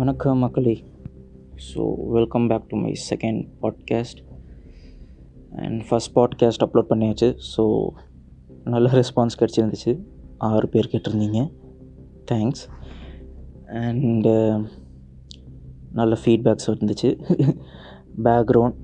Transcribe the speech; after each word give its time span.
வணக்கம் 0.00 0.38
மக்களே. 0.42 0.72
So 1.66 1.82
welcome 2.14 2.46
back 2.50 2.68
to 2.68 2.76
my 2.82 2.92
second 3.08 3.40
podcast 3.62 4.20
and 5.62 5.80
first 5.88 6.12
podcast 6.14 6.62
upload 6.66 6.88
பண்ணியாச்சு. 6.92 7.28
So 7.50 7.64
நல்ல 8.74 8.90
ரெஸ்பான்ஸ் 9.00 9.36
கிடச்சிருந்துச்சு. 9.40 9.92
ஆறு 10.48 10.68
பேர் 10.74 10.90
கேட்டிருந்தீங்க. 10.92 11.40
தேங்க்ஸ் 12.30 12.64
அண்டு 13.82 14.32
uh, 14.46 14.56
நல்ல 16.00 16.16
ஃபீட்பேக்ஸ் 16.22 16.70
இருந்துச்சு 16.70 17.10
பேக்ரவுண்ட் 18.28 18.78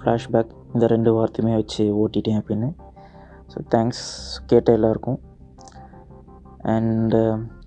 ஃப்ளாஷ்பேக் 0.00 0.52
இந்த 0.74 0.86
ரெண்டு 0.94 1.12
வார்த்தையுமே 1.18 1.54
வச்சு 1.60 1.86
ஓட்டிட்டேன் 2.02 2.40
அப்படின்னு. 2.42 2.70
ஸோ 3.52 3.60
தேங்க்ஸ் 3.74 4.06
கேட்ட 4.52 4.78
எல்லாருக்கும். 4.80 5.20
அண்டு 6.74 7.22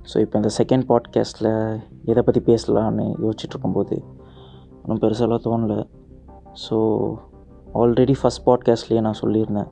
ஸோ 0.10 0.18
இப்போ 0.20 0.36
இந்த 0.40 0.50
செகண்ட் 0.58 0.86
பாட்காஸ்ட்டில் 0.90 1.52
எதை 2.12 2.22
பற்றி 2.24 2.42
பேசலான்னு 2.52 3.04
யோசிச்சுட்டு 3.24 3.56
இருக்கும்போது 3.56 3.96
ஒன்றும் 4.82 5.02
பெருசாலாம் 5.04 5.44
தோணல. 5.46 5.74
ஸோ 6.64 6.78
ஆல்ரெடி 7.74 8.16
ஃபஸ்ட் 8.22 8.44
பாட்காஸ்ட்லேயே 8.46 9.02
நான் 9.08 9.20
சொல்லியிருந்தேன் 9.22 9.70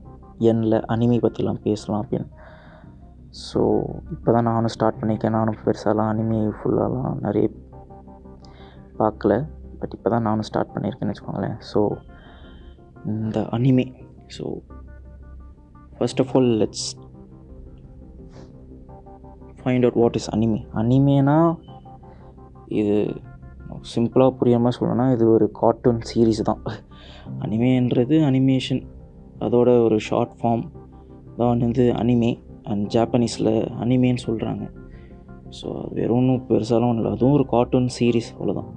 எண்ணில் 0.50 0.78
அனிமி 0.94 1.18
பற்றிலாம் 1.26 1.62
பேசலாம் 1.62 2.02
அப்படின்னு. 2.04 2.28
ஸோ 3.48 3.62
இப்போ 4.12 4.30
தான் 4.31 4.48
நானும் 4.52 4.73
ஸ்டார்ட் 4.76 5.00
பண்ணியிருக்கேன். 5.00 5.36
நானும் 5.40 5.58
பெருசாலாம் 5.66 6.12
அனிமி 6.14 6.40
ஃபுல்லாலாம் 6.58 7.17
நிறைய 7.26 7.48
பார்க்கல. 9.00 9.34
பட் 9.80 9.94
இப்போ 9.94 10.09
தான் 10.09 10.22
நானும் 10.22 10.48
ஸ்டார்ட் 10.50 10.73
பண்ணியிருக்கேன்னு 10.76 11.14
வச்சுக்கோங்களேன். 11.14 11.58
ஸோ 11.73 11.81
இந்த 13.06 13.40
anime. 13.58 13.88
So 14.38 14.45
first 15.98 16.22
of 16.22 16.31
all 16.36 16.52
let's 16.62 16.88
find 19.62 19.86
out 19.86 20.00
what 20.02 20.16
is 20.16 20.30
anime 20.36 20.60
அனிமேனா 20.74 21.58
இது 22.68 22.95
சிம்பிளாக 23.95 24.31
புரியாமல் 24.31 24.76
சொல்லணும்னா 24.80 25.14
இது 25.14 25.31
ஒரு 25.31 25.52
கார்ட்டூன் 25.62 26.02
சீரீஸ் 26.09 26.42
தான். 26.42 26.62
அனிமேன்றது 27.40 28.16
அனிமேஷன் 28.26 28.81
அதோட 29.40 29.84
ஒரு 29.84 30.00
ஷார்ட் 30.00 30.36
ஃபார்ம் 30.42 30.64
தான் 31.38 31.64
வந்து 31.64 31.94
அனிமே 31.94 32.31
அண்ட் 32.64 32.86
ஜாப்பனீஸில் 32.96 33.52
அனிமேன்னு 33.80 34.23
சொல்கிறாங்க 34.28 34.64
ஸோ 35.50 35.68
அது 35.84 35.94
வெறும் 35.94 36.18
ஒன்றும் 36.18 36.46
பெருசாலாம் 36.50 36.90
ஒன்றும் 36.90 37.03
இல்லை. 37.03 37.14
அதுவும் 37.18 37.34
ஒரு 37.34 37.46
கார்ட்டூன் 37.46 37.90
சீரீஸ் 38.00 38.30
அவ்வளோதான் 38.38 38.70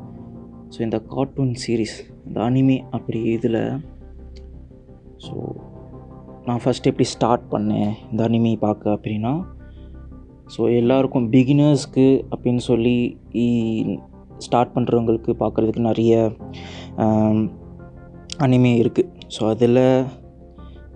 ஸோ 0.70 0.80
இந்த 0.80 0.98
கார்ட்டூன் 1.14 1.54
சீரீஸ் 1.54 1.96
இந்த 2.26 2.40
அனிமே 2.40 2.76
அப்படி 2.90 3.22
இதில் 3.22 3.60
ஸோ 5.18 5.34
நான் 6.46 6.62
ஃபஸ்ட் 6.64 6.86
எப்படி 6.86 7.04
ஸ்டார்ட் 7.04 7.46
பண்ணேன் 7.50 7.90
இந்த 8.12 8.28
அனிமே 8.28 8.56
பார்க்க 8.58 8.96
அப்படின்னா 8.96 9.32
ஸோ 10.56 10.62
எல்லாருக்கும் 10.76 11.28
பிகினர்ஸ்க்கு 11.30 12.06
அப்படின்னு 12.30 12.62
சொல்லி 12.64 12.96
ஸ்டார்ட் 14.38 14.74
பண்ணுறவங்களுக்கு 14.74 15.32
பார்க்குறதுக்கு 15.32 15.82
நிறைய 15.84 16.14
அனிமே 18.38 18.72
இருக்குது 18.82 19.10
ஸோ 19.38 19.42
அதில் 19.48 19.82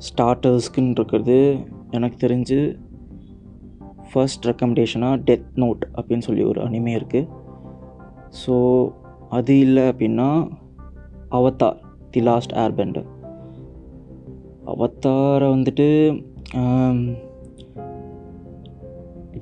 ஸ்டார்டர்ஸ்க்குன்னு 0.09 0.95
இருக்கிறது 0.95 1.39
எனக்கு 1.91 2.17
தெரிஞ்சு 2.27 2.59
ஃபர்ஸ்ட் 4.13 4.47
ரெக்கமெண்டேஷனாக 4.47 5.23
டெத் 5.25 5.51
நோட் 5.55 5.83
அப்படின்னு 5.97 6.21
சொல்லி 6.21 6.45
ஒரு 6.45 6.61
அனிமே 6.65 6.93
இருக்குது 6.95 7.31
ஸோ 8.43 8.55
அது 9.31 9.55
இல்லை 9.59 9.85
அப்படின்னா 9.89 10.29
அவத்தார் 11.31 11.79
தி 12.11 12.21
லாஸ்ட் 12.21 12.55
ஏர்பெண்டர் 12.57 13.09
அவத்தாரை 14.67 15.49
வந்துட்டு 15.51 15.89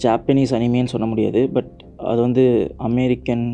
ஜாப்பனீஸ் 0.04 0.54
அனிமேன்னு 0.58 0.92
சொல்ல 0.92 1.06
முடியாது 1.06 1.40
பட் 1.56 1.72
அது 2.10 2.20
வந்து 2.20 2.44
அமெரிக்கன் 2.88 3.44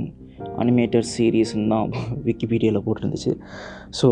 அனிமேட்டட் 0.63 1.09
சீரீஸ்ன்னு 1.15 1.71
தான் 1.75 1.89
விக்கிபீடியாவில் 2.27 2.85
போட்டிருந்துச்சு. 2.87 3.33
ஸோ 4.01 4.09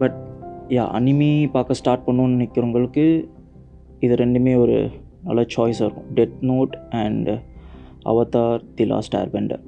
பட் 0.00 0.18
யா 0.76 0.84
அனிமி 0.98 1.30
பார்க்க 1.56 1.80
ஸ்டார்ட் 1.80 2.06
பண்ணணுன்னு 2.06 2.36
நினைக்கிறவங்களுக்கு 2.36 3.04
இது 4.06 4.14
ரெண்டுமே 4.14 4.54
ஒரு 4.62 4.76
நல்ல 5.28 5.42
சாய்ஸாக 5.54 5.86
இருக்கும். 5.86 6.08
Death 6.18 6.38
Note 6.50 6.74
and 7.02 7.30
Avatar 8.10 8.62
the 8.78 8.84
Last 8.92 9.16
Airbender 9.22 9.62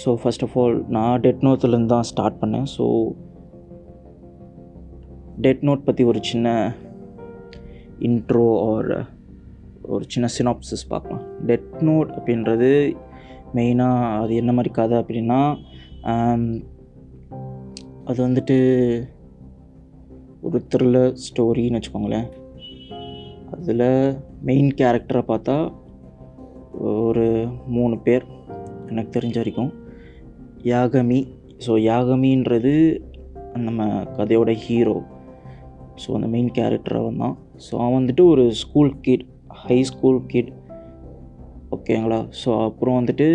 so 0.00 0.10
first 0.22 0.44
of 0.46 0.56
all 0.62 0.76
நான் 0.96 1.20
டெட் 1.20 1.42
நோட்லேருந்து 1.46 1.92
தான் 1.94 2.08
ஸ்டார்ட் 2.10 2.40
பண்ணேன். 2.42 2.68
ஸோ 2.76 2.84
டெட் 5.46 5.64
நோட் 5.68 5.86
பற்றி 5.88 6.04
ஒரு 6.04 6.20
சின்ன 6.30 6.48
இன்ட்ரோ 8.08 8.46
ஆர் 8.68 8.92
ஒரு 9.94 10.04
சின்ன 10.12 10.26
சினாப்சிஸ் 10.36 10.90
பார்க்கலாம். 10.92 11.24
டெட் 11.48 11.72
நோட் 11.88 12.10
அப்படின்றது 12.16 12.70
மெயினாக 13.56 14.12
அது 14.20 14.32
என்ன 14.42 14.50
மாதிரி 14.56 14.70
கதை 14.78 14.96
அப்படின்னா 15.02 15.40
அது 18.10 18.18
வந்துட்டு 18.26 18.56
ஒரு 20.46 20.58
த்ரில்லர் 20.72 21.12
ஸ்டோரின்னு 21.24 21.78
வச்சுக்கோங்களேன். 21.78 22.28
அதில் 23.54 23.88
மெயின் 24.48 24.70
கேரக்டரை 24.80 25.22
பார்த்தா 25.28 25.56
ஒரு 27.02 27.26
மூணு 27.76 27.96
பேர் 28.06 28.24
எனக்கு 28.90 29.14
தெரிஞ்ச 29.16 29.36
வரைக்கும். 29.40 29.72
யாகமி 30.72 31.20
ஸோ 31.66 31.72
யாகமின்றது 31.90 32.74
நம்ம 33.66 33.86
கதையோட 34.16 34.50
ஹீரோ 34.64 34.96
ஸோ 36.02 36.08
அந்த 36.16 36.28
மெயின் 36.34 36.50
கேரக்டர் 36.58 36.98
அவன் 37.00 37.20
தான் 37.22 37.36
ஸோ 37.64 37.72
அவன் 37.80 37.96
வந்துட்டு 37.98 38.24
ஒரு 38.32 38.44
school 38.60 38.92
kid 39.06 39.26
high 39.52 39.82
school 39.82 40.26
kid 40.26 40.52
ஓகேங்களா 41.70 42.18
ஸோ 42.44 42.50
அப்புறம் 42.64 42.98
வந்துட்டு 43.00 43.28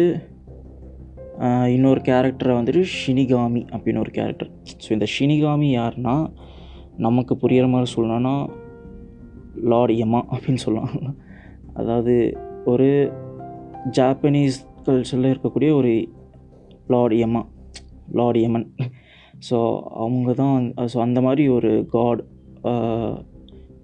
இன்னொரு 1.67 2.01
கேரக்டரை 2.01 2.53
வந்துட்டு 2.53 2.83
ஷினிகாமி 2.95 3.61
அப்படின்னு 3.71 3.99
ஒரு 3.99 4.11
கேரக்டர் 4.11 4.49
ஸோ 4.83 4.91
இந்த 4.91 5.07
ஷினிகாமி 5.19 5.67
யாருன்னா 5.77 6.15
நமக்கு 6.97 7.35
புரிகிற 7.35 7.65
மாதிரி 7.69 7.91
சொல்லணும்னா 7.95 8.35
லார்ட் 9.63 9.91
யமா 9.91 10.21
அப்படின்னு 10.31 10.63
சொல்லலாம் 10.65 11.15
அதாவது 11.73 12.15
ஒரு 12.65 12.89
ஜாப்பனீஸ் 13.97 14.57
கல்ச்சரில் 14.85 15.31
இருக்கக்கூடிய 15.33 15.71
ஒரு 15.73 15.93
lord 16.87 17.13
Yama 17.13 17.43
lord 18.11 18.37
Yaman 18.37 18.67
so 19.49 19.57
அவங்க 19.95 20.33
தான் 20.33 20.73
ஸோ 20.93 20.97
அந்த 20.99 21.21
மாதிரி 21.21 21.43
ஒரு 21.47 21.71
காட் 21.91 22.21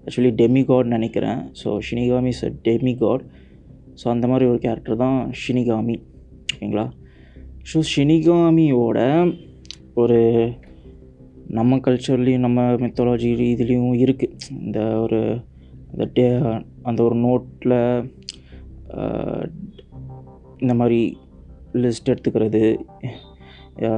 ஆக்சுவலி 0.03 0.34
டெமிகாட் 0.41 0.94
நினைக்கிறேன். 0.96 1.40
So 1.62 1.69
shinigami 1.88 2.31
is 2.36 2.46
a 2.46 2.52
demigod 3.03 3.24
so 4.02 4.06
அந்த 4.09 4.25
மாதிரி 4.28 4.46
ஒரு 4.52 4.59
கேரக்டர் 4.66 5.02
தான் 5.06 5.18
ஷினிகாமி 5.41 5.96
ஓகேங்களா? 6.53 6.86
ஸோ 7.72 7.80
ஷினிகாமியோட 7.94 9.00
ஒரு 10.02 10.19
நம்ம 11.58 11.78
கல்ச்சர்லேயும் 11.86 12.46
நம்ம 12.47 12.62
மெத்தாலஜி 12.84 13.31
இதுலேயும் 13.53 13.97
இருக்குது 14.03 14.38
இந்த 14.66 14.80
ஒரு 15.03 15.19
அந்த 15.91 16.06
டே 16.14 16.25
அந்த 16.90 17.00
ஒரு 17.03 17.16
நோட்டில் 17.25 17.75
இந்த 20.64 20.74
மாதிரி 20.80 21.00
லிஸ்ட் 21.84 22.12
எடுத்துக்கிறது. 22.14 22.64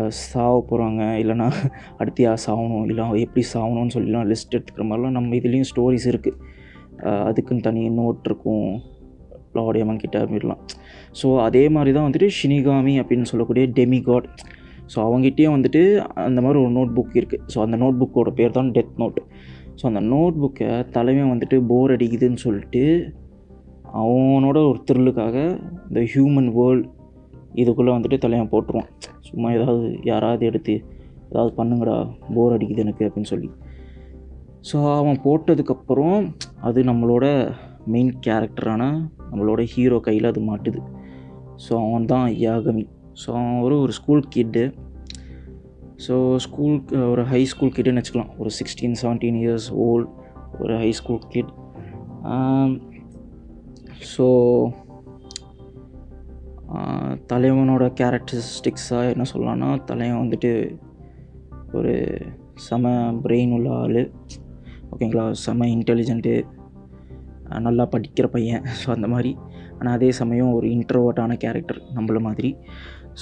சாவ 0.09 0.65
போகிறாங்க 0.69 1.01
இல்லைனா 1.19 1.51
அடுத்து 1.97 2.23
யார் 2.23 2.43
சாகணும் 2.47 2.85
இல்லை 2.85 3.09
எப்படி 3.09 3.45
சாகணும்னு 3.53 3.91
சொல்லிலாம் 3.93 4.27
லிஸ்ட் 4.27 4.55
எடுத்துக்கிற 4.55 4.85
மாதிரிலாம் 4.85 5.11
நம்ம 5.11 5.35
இதுலேயும் 5.35 5.69
ஸ்டோரிஸ் 5.75 6.07
இருக்குது 6.07 6.37
அதுக்குன்னு 7.03 7.61
தனி 7.61 7.89
நோட் 7.89 8.19
இருக்கும். 8.23 8.81
லாடியம்மன் 9.53 9.97
கிட்ட 9.97 10.19
அப்படிலாம் 10.19 10.57
ஸோ 11.21 11.41
அதே 11.41 11.69
மாதிரி 11.69 11.95
தான் 11.95 12.11
வந்துட்டு 12.11 12.29
ஷினிகாமி 12.41 13.01
அப்படின்னு 13.01 13.23
சொல்லக்கூடிய 13.23 13.67
டெமிகாட் 13.67 14.27
ஸோ 14.95 14.95
அவங்ககிட்டயும் 14.95 15.61
வந்துட்டு 15.61 16.05
அந்த 16.15 16.41
மாதிரி 16.41 16.59
ஒரு 16.59 16.71
நோட் 16.71 16.95
புக் 16.95 17.15
இருக்குது 17.15 17.41
ஸோ 17.55 17.61
அந்த 17.61 17.77
நோட் 17.77 17.99
புக்கோட 18.01 18.29
பேர் 18.29 18.51
தான் 18.51 18.71
டெத் 18.71 18.97
நோட் 18.97 19.19
ஸோ 19.81 19.81
அந்த 19.81 19.99
நோட் 19.99 20.39
புக்கை 20.39 20.85
தலைமை 20.91 21.31
வந்துட்டு 21.31 21.65
போர் 21.67 21.91
அடிக்குதுன்னு 21.91 22.35
சொல்லிட்டு 22.35 23.13
அவனோட 23.93 24.69
ஒரு 24.69 24.83
திருளுக்காக 24.91 25.59
இந்த 25.89 25.99
ஹியூமன் 25.99 26.51
வேர்ல்ட் 26.51 26.87
இதுக்குள்ளே 27.61 27.91
வந்துட்டு 27.96 28.17
தலையான் 28.23 28.52
போட்டுருவான். 28.53 28.90
சும்மா 29.29 29.49
ஏதாவது 29.57 29.85
யாராவது 30.11 30.43
எடுத்து 30.49 30.73
ஏதாவது 31.29 31.52
பண்ணுங்கடா 31.59 31.96
போர் 32.35 32.55
அடிக்குது 32.55 32.84
எனக்கு 32.85 33.05
அப்படின்னு 33.07 33.31
சொல்லி. 33.34 33.49
ஸோ 34.69 34.78
அவன் 34.99 35.17
போட்டதுக்கப்புறம் 35.25 36.19
அது 36.67 36.79
நம்மளோட 36.90 37.25
மெயின் 37.93 38.11
கேரக்டரான 38.25 38.84
நம்மளோட 39.31 39.61
ஹீரோ 39.73 39.97
கையில் 40.07 40.29
அது 40.31 40.41
மாட்டுது. 40.49 40.79
ஸோ 41.66 41.73
அவன் 41.85 42.09
தான் 42.13 42.28
யாகமி 42.46 42.85
ஸோ 43.22 43.28
அவன் 43.37 43.59
ஒரு 43.66 43.75
ஒரு 43.84 43.93
ஸ்கூல் 43.97 44.23
கிட்டு 44.35 44.63
ஸோ 46.05 46.16
ஸ்கூல் 46.46 46.78
ஒரு 47.11 47.23
ஹை 47.34 47.41
ஸ்கூல் 47.52 47.75
கிட்டுன்னு 47.75 48.02
வச்சுக்கலாம். 48.02 48.31
ஒரு 48.41 48.49
சிக்ஸ்டீன் 48.59 48.97
செவன்டீன் 49.02 49.37
இயர்ஸ் 49.43 49.67
ஓல்ட் 49.85 50.09
ஒரு 50.63 50.73
ஹை 50.81 50.90
ஸ்கூல் 50.99 51.22
கிட் 51.35 51.52
ஸோ 54.16 54.25
தலைவனோட 57.28 57.84
கேரக்டரிஸ்டிக்ஸாக 58.02 59.12
என்ன 59.12 59.26
சொல்லலாம்னா 59.34 59.84
தலைவன் 59.84 60.23
வந்துட்டு 60.23 60.78
ஒரு 61.72 61.94
செம 62.53 62.91
பிரெயின் 63.23 63.52
உள்ள 63.52 63.70
ஆள். 63.76 64.12
ஓகேங்களா 64.91 65.32
செம 65.32 65.66
இன்டெலிஜென்ட்டு 65.66 66.46
நல்லா 67.59 67.88
படிக்கிற 67.91 68.28
பையன். 68.28 68.64
ஸோ 68.82 68.90
அந்த 68.90 69.08
மாதிரி. 69.08 69.38
ஆனால் 69.79 69.94
அதே 69.94 70.12
சமயம் 70.12 70.52
ஒரு 70.52 70.67
இன்ட்ரோவர்ட்டான 70.67 71.38
கேரக்டர் 71.38 71.82
நம்மள 71.96 72.20
மாதிரி. 72.20 72.58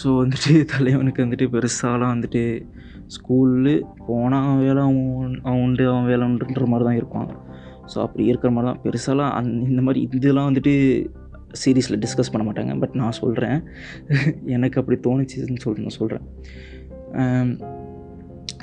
ஸோ 0.04 0.08
வந்துட்டு 0.22 0.66
தலைவனுக்கு 0.66 1.24
வந்துட்டு 1.26 1.48
பெருசாலாம் 1.56 2.14
வந்துட்டு 2.16 2.44
ஸ்கூலு 3.16 3.74
போனால் 4.08 4.44
அவன் 4.44 4.62
வேலை 4.66 4.82
அவன் 4.82 5.42
அவன் 5.44 5.62
உண்டு 5.62 5.90
அவன் 5.90 6.06
வேலை 6.06 6.28
உண்டுன்ற 6.28 6.66
மாதிரி 6.66 6.88
தான் 6.90 6.96
இருப்பான். 6.96 7.30
ஸோ 7.94 7.98
அப்படி 8.02 8.26
இருக்கிற 8.26 8.52
மாதிரி 8.54 8.74
தான் 8.74 8.82
பெருசாலாம் 8.84 9.32
அந் 9.32 9.52
இந்த 9.62 9.82
மாதிரி 9.82 10.10
இதெல்லாம் 10.12 10.54
வந்துட்டு 10.54 10.74
சீரீஸில் 11.62 12.02
டிஸ்கஸ் 12.06 12.32
பண்ண 12.34 12.44
மாட்டாங்க 12.50 12.80
பட் 12.80 12.96
நான் 13.02 13.20
சொல்கிறேன் 13.22 13.58
எனக்கு 14.56 14.80
அப்படி 14.82 14.98
தோணுச்சுன்னு 15.08 15.64
சொல்லிட்டு 15.64 15.88
நான் 15.88 16.00
சொல்கிறேன் 16.02 16.26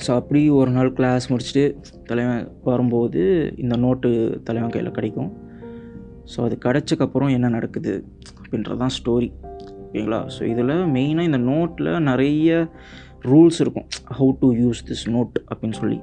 ஸோ 0.05 0.11
அப்படி 0.15 0.41
ஒரு 0.49 0.71
நாள் 0.71 0.93
கிளாஸ் 0.93 1.25
முடிச்சுட்டு 1.33 1.65
தலைவன் 2.05 2.45
வரும்போது 2.63 3.23
இந்த 3.57 3.77
நோட்டு 3.77 4.41
தலைவன் 4.45 4.71
கையில் 4.71 4.97
கிடைக்கும். 4.99 5.31
ஸோ 6.33 6.39
அது 6.45 6.59
கிடச்சக்கப்புறம் 6.65 7.31
என்ன 7.31 7.49
நடக்குது 7.49 7.93
அப்படின்றது 8.41 8.77
தான் 8.77 8.95
ஸ்டோரி 8.99 9.29
ஓகேங்களா? 9.85 10.21
ஸோ 10.35 10.43
இதில் 10.43 10.75
மெயினாக 10.97 11.29
இந்த 11.31 11.39
நோட்டில் 11.39 11.91
நிறைய 12.01 12.69
ரூல்ஸ் 13.23 13.61
இருக்கும். 13.61 13.87
How 14.19 14.31
to 14.41 14.49
use 14.55 14.81
this 14.89 15.07
note 15.15 15.37
அப்படின்னு 15.51 15.79
சொல்லி. 15.83 15.99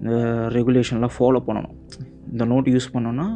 இந்த 0.00 0.14
ரெகுலேஷன்லாம் 0.56 1.16
ஃபாலோ 1.18 1.40
பண்ணணும். 1.46 1.77
இந்த 2.32 2.44
நோட் 2.52 2.68
யூஸ் 2.74 2.92
பண்ணோன்னா 2.94 3.26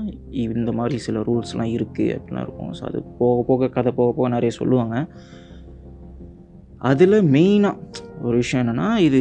இந்த 0.56 0.72
மாதிரி 0.78 0.96
சில 1.06 1.20
ரூல்ஸ்லாம் 1.28 1.72
இருக்குது 1.76 2.14
அப்படிலாம் 2.16 2.44
இருக்கும். 2.46 2.72
ஸோ 2.78 2.82
அது 2.90 2.98
போக 3.20 3.38
போக 3.50 3.68
கதை 3.76 3.92
போக 4.00 4.10
போக 4.18 4.28
நிறைய 4.36 4.52
சொல்லுவாங்க. 4.60 4.96
அதில் 6.90 7.18
மெயினாக 7.34 8.00
ஒரு 8.26 8.36
விஷயம் 8.42 8.62
என்னென்னா 8.62 8.88
இது 9.08 9.20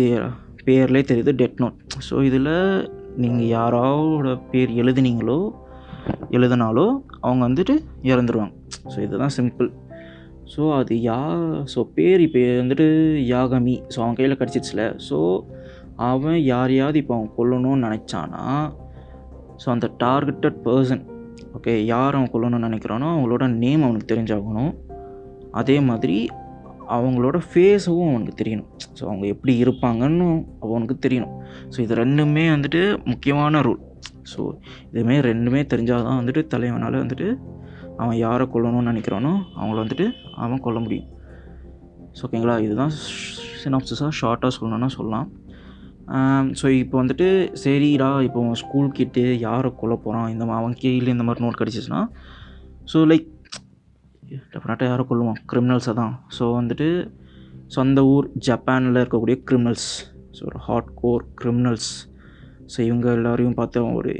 பேர்லேயே 0.67 1.05
தெரியுது 1.11 1.33
டெட் 1.41 1.59
நோட் 1.63 1.77
ஸோ 2.07 2.15
இதில் 2.29 2.53
நீங்கள் 3.23 3.51
யாரோட 3.57 4.33
பேர் 4.51 4.71
எழுதுனீங்களோ 4.81 5.39
எழுதினாலோ 6.37 6.85
அவங்க 7.25 7.41
வந்துட்டு 7.47 7.73
இறந்துருவாங்க. 8.11 8.53
ஸோ 8.91 8.97
இதுதான் 9.05 9.33
சிம்பிள் 9.37 9.69
ஸோ 10.53 10.63
அது 10.77 10.93
யா 11.09 11.19
ஸோ 11.73 11.79
பேர் 11.97 12.21
இப்போ 12.27 12.39
வந்துட்டு 12.61 12.87
யாகமி. 13.33 13.75
ஸோ 13.93 13.97
அவன் 14.03 14.17
கையில் 14.19 14.39
கிடச்சிச்சுல. 14.41 14.83
ஸோ 15.09 15.17
அவன் 16.11 16.39
யாரையாவது 16.53 16.97
இப்போ 17.01 17.13
அவன் 17.17 17.33
கொல்லணும்னு 17.37 17.85
நினச்சானா 17.87 18.43
ஸோ 19.61 19.69
அந்த 19.69 19.87
டார்கெட்டட் 20.03 20.59
பர்சன் 20.67 21.03
ஓகே 21.57 21.73
யார் 21.93 22.15
அவன் 22.17 22.31
கொல்லணும்னு 22.33 22.67
நினைக்கிறானோ 22.67 23.07
அவங்களோட 23.13 23.47
நேம் 23.63 23.83
அவனுக்கு 23.87 24.15
தெரிஞ்சாகணும். 24.15 24.73
அதே 25.51 25.79
மாதிரி 25.79 26.29
அவங்களோட 26.95 27.37
ஃபேஸும் 27.47 28.09
அவனுக்கு 28.11 28.33
தெரியணும். 28.41 28.69
ஸோ 28.97 29.03
அவங்க 29.09 29.27
எப்படி 29.27 29.53
இருப்பாங்கன்னு 29.63 30.27
அவனுக்கு 30.65 30.95
தெரியணும். 31.05 31.33
ஸோ 31.73 31.79
இது 31.85 31.95
ரெண்டுமே 31.95 32.45
வந்துட்டு 32.55 32.81
முக்கியமான 33.05 33.61
ரூல் 33.61 33.81
ஸோ 34.31 34.41
இதுமாரி 34.93 35.21
ரெண்டுமே 35.31 35.61
தெரிஞ்சால் 35.73 36.05
தான் 36.07 36.19
வந்துட்டு 36.21 36.41
தலைவனால் 36.53 36.97
வந்துட்டு 37.03 37.27
அவன் 37.97 38.17
யாரை 38.17 38.47
கொல்லணும்னு 38.53 38.91
நினைக்கிறானோ 38.91 39.31
அவங்கள 39.59 39.77
வந்துட்டு 39.83 40.07
அவன் 40.35 40.63
கொல்ல 40.65 40.79
முடியும். 40.79 41.09
ஸோ 42.17 42.21
ஓகேங்களா 42.27 42.55
இதுதான் 42.65 42.93
சினாப்சிஸாக 43.63 44.11
ஷார்ட்டாக 44.21 44.51
சொல்லணும்னா 44.57 44.89
சொல்லலாம். 44.97 45.27
ஸோ 46.59 46.67
இப்போ 46.81 46.95
வந்துட்டு 47.01 47.27
சரிடா 47.63 48.09
இப்போ 48.27 48.53
ஸ்கூல் 48.61 48.89
கிட்டே 48.97 49.25
யாரை 49.39 49.69
கொல்ல 49.81 49.95
போகிறான் 50.05 50.29
இந்த 50.33 50.45
அவன் 50.59 50.75
கீழே 50.81 51.11
இந்த 51.15 51.25
மாதிரி 51.27 51.45
நோட் 51.45 51.59
கிடச்சிச்சுன்னா 51.61 52.01
ஸோ 52.91 52.99
லைக் 53.11 53.27
டெஃபினட்டாக 54.53 54.89
யாரை 54.91 55.03
கொல்லுவான் 55.09 55.39
கிரிமினல்ஸை 55.51 55.93
தான். 56.01 56.13
ஸோ 56.37 56.43
வந்துட்டு 56.59 56.87
சொந்த 57.75 58.05
ஊர் 58.13 58.27
ஜப்பானில் 58.47 58.99
இருக்கக்கூடிய 59.01 59.37
கிரிமினல்ஸ் 59.49 59.89
ஸோ 60.37 60.41
ஒரு 60.49 60.59
ஹாட் 60.67 60.89
கோர் 61.01 61.23
கிரிமினல்ஸ் 61.41 61.89
ஸோ 62.73 62.79
இவங்க 62.89 63.07
எல்லோரையும் 63.17 63.57
பார்த்து 63.59 63.81
அவன் 63.81 63.97
ஒரு 64.01 64.13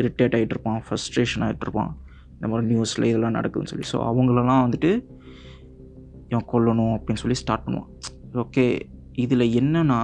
இரிட்டேட் 0.00 0.34
ஆகிட்ருப்பான் 0.38 0.80
ஃப்ரஸ்ட்ரேஷன் 0.86 1.44
ஆகிட்ருப்பான் 1.46 1.92
இந்த 2.34 2.48
மாதிரி 2.50 2.66
நியூஸில் 2.72 3.08
இதெல்லாம் 3.10 3.36
நடக்குதுன்னு 3.38 3.72
சொல்லி. 3.72 3.86
ஸோ 3.92 3.98
அவங்களெல்லாம் 4.10 4.62
வந்துட்டு 4.66 4.90
இவன் 6.30 6.48
கொல்லணும் 6.52 6.94
அப்படின்னு 6.96 7.22
சொல்லி 7.22 7.38
ஸ்டார்ட் 7.42 7.64
பண்ணுவான். 7.66 7.90
ஓகே 8.44 8.66
இதில் 9.24 9.46
என்னென்னா 9.60 10.00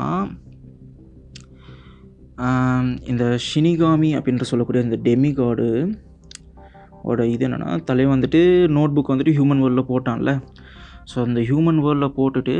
இந்த 3.11 3.39
ஷினிகாமி 3.47 4.11
அப்படின்ற 4.19 4.43
சொல்லக்கூடிய 4.43 4.83
இந்த 4.83 4.97
டெமிகாடு 5.09 5.67
ஓட 7.03 7.27
இது 7.27 7.47
என்னென்னா 7.49 7.85
தலைவன் 7.85 8.15
வந்துட்டு 8.17 8.41
நோட் 8.77 8.95
புக் 8.97 9.13
வந்துட்டு 9.13 9.35
ஹியூமன் 9.37 9.63
வேர்ல்டில் 9.63 9.91
போட்டான்ல. 9.91 10.33
ஸோ 11.11 11.17
அந்த 11.27 11.41
ஹியூமன் 11.41 11.81
வேர்ல்டில் 11.85 12.15
போட்டுட்டு 12.19 12.55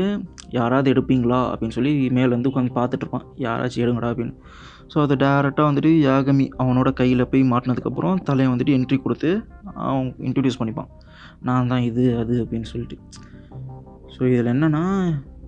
யாராவது 0.49 0.93
எடுப்பீங்களா? 0.93 1.39
அப்படின்னு 1.51 1.75
சொல்லி 1.77 2.09
மேலேருந்து 2.09 2.51
உட்காந்து 2.51 2.75
பார்த்துட்ருப்பான். 2.79 3.25
யாராச்சும் 3.37 3.83
எடுங்கடா 3.85 4.11
அப்படின்னு. 4.13 4.35
ஸோ 4.93 5.01
அது 5.01 5.15
டேரெக்டாக 5.15 5.69
வந்துட்டு 5.69 5.91
யாகமி 6.09 6.45
அவனோட 6.63 6.93
கையில் 6.93 7.29
போய் 7.29 7.43
மாட்டினதுக்கப்புறம் 7.43 8.17
தலையை 8.23 8.51
வந்துட்டு 8.53 8.75
என்ட்ரி 8.77 9.01
கொடுத்து 9.01 9.47
அவன் 9.73 10.15
இன்ட்ரடியூஸ் 10.19 10.59
பண்ணிப்பான். 10.59 10.91
நான் 11.41 11.67
தான் 11.67 11.81
இது 11.81 12.17
அது 12.17 12.43
அப்படின்னு 12.43 12.69
சொல்லிட்டு. 12.73 12.97
ஸோ 14.15 14.21
இதில் 14.33 14.53
என்னென்னா 14.55 14.83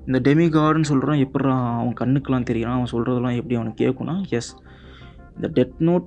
இந்த 0.07 0.19
டெமிகார்டுன்னு 0.27 0.89
சொல்கிறான் 0.91 1.21
எப்பட்றா 1.23 1.53
அவன் 1.79 1.95
கண்ணுக்கெலாம் 2.01 2.45
தெரியறான்? 2.49 2.77
அவன் 2.79 2.91
சொல்கிறதெல்லாம் 2.91 3.37
எப்படி 3.39 3.55
அவனுக்கு 3.59 3.81
கேட்கும்னா 3.85 4.15
எஸ் 4.37 4.51
இந்த 5.35 5.47
டெட் 5.57 5.79
நோட் 5.87 6.05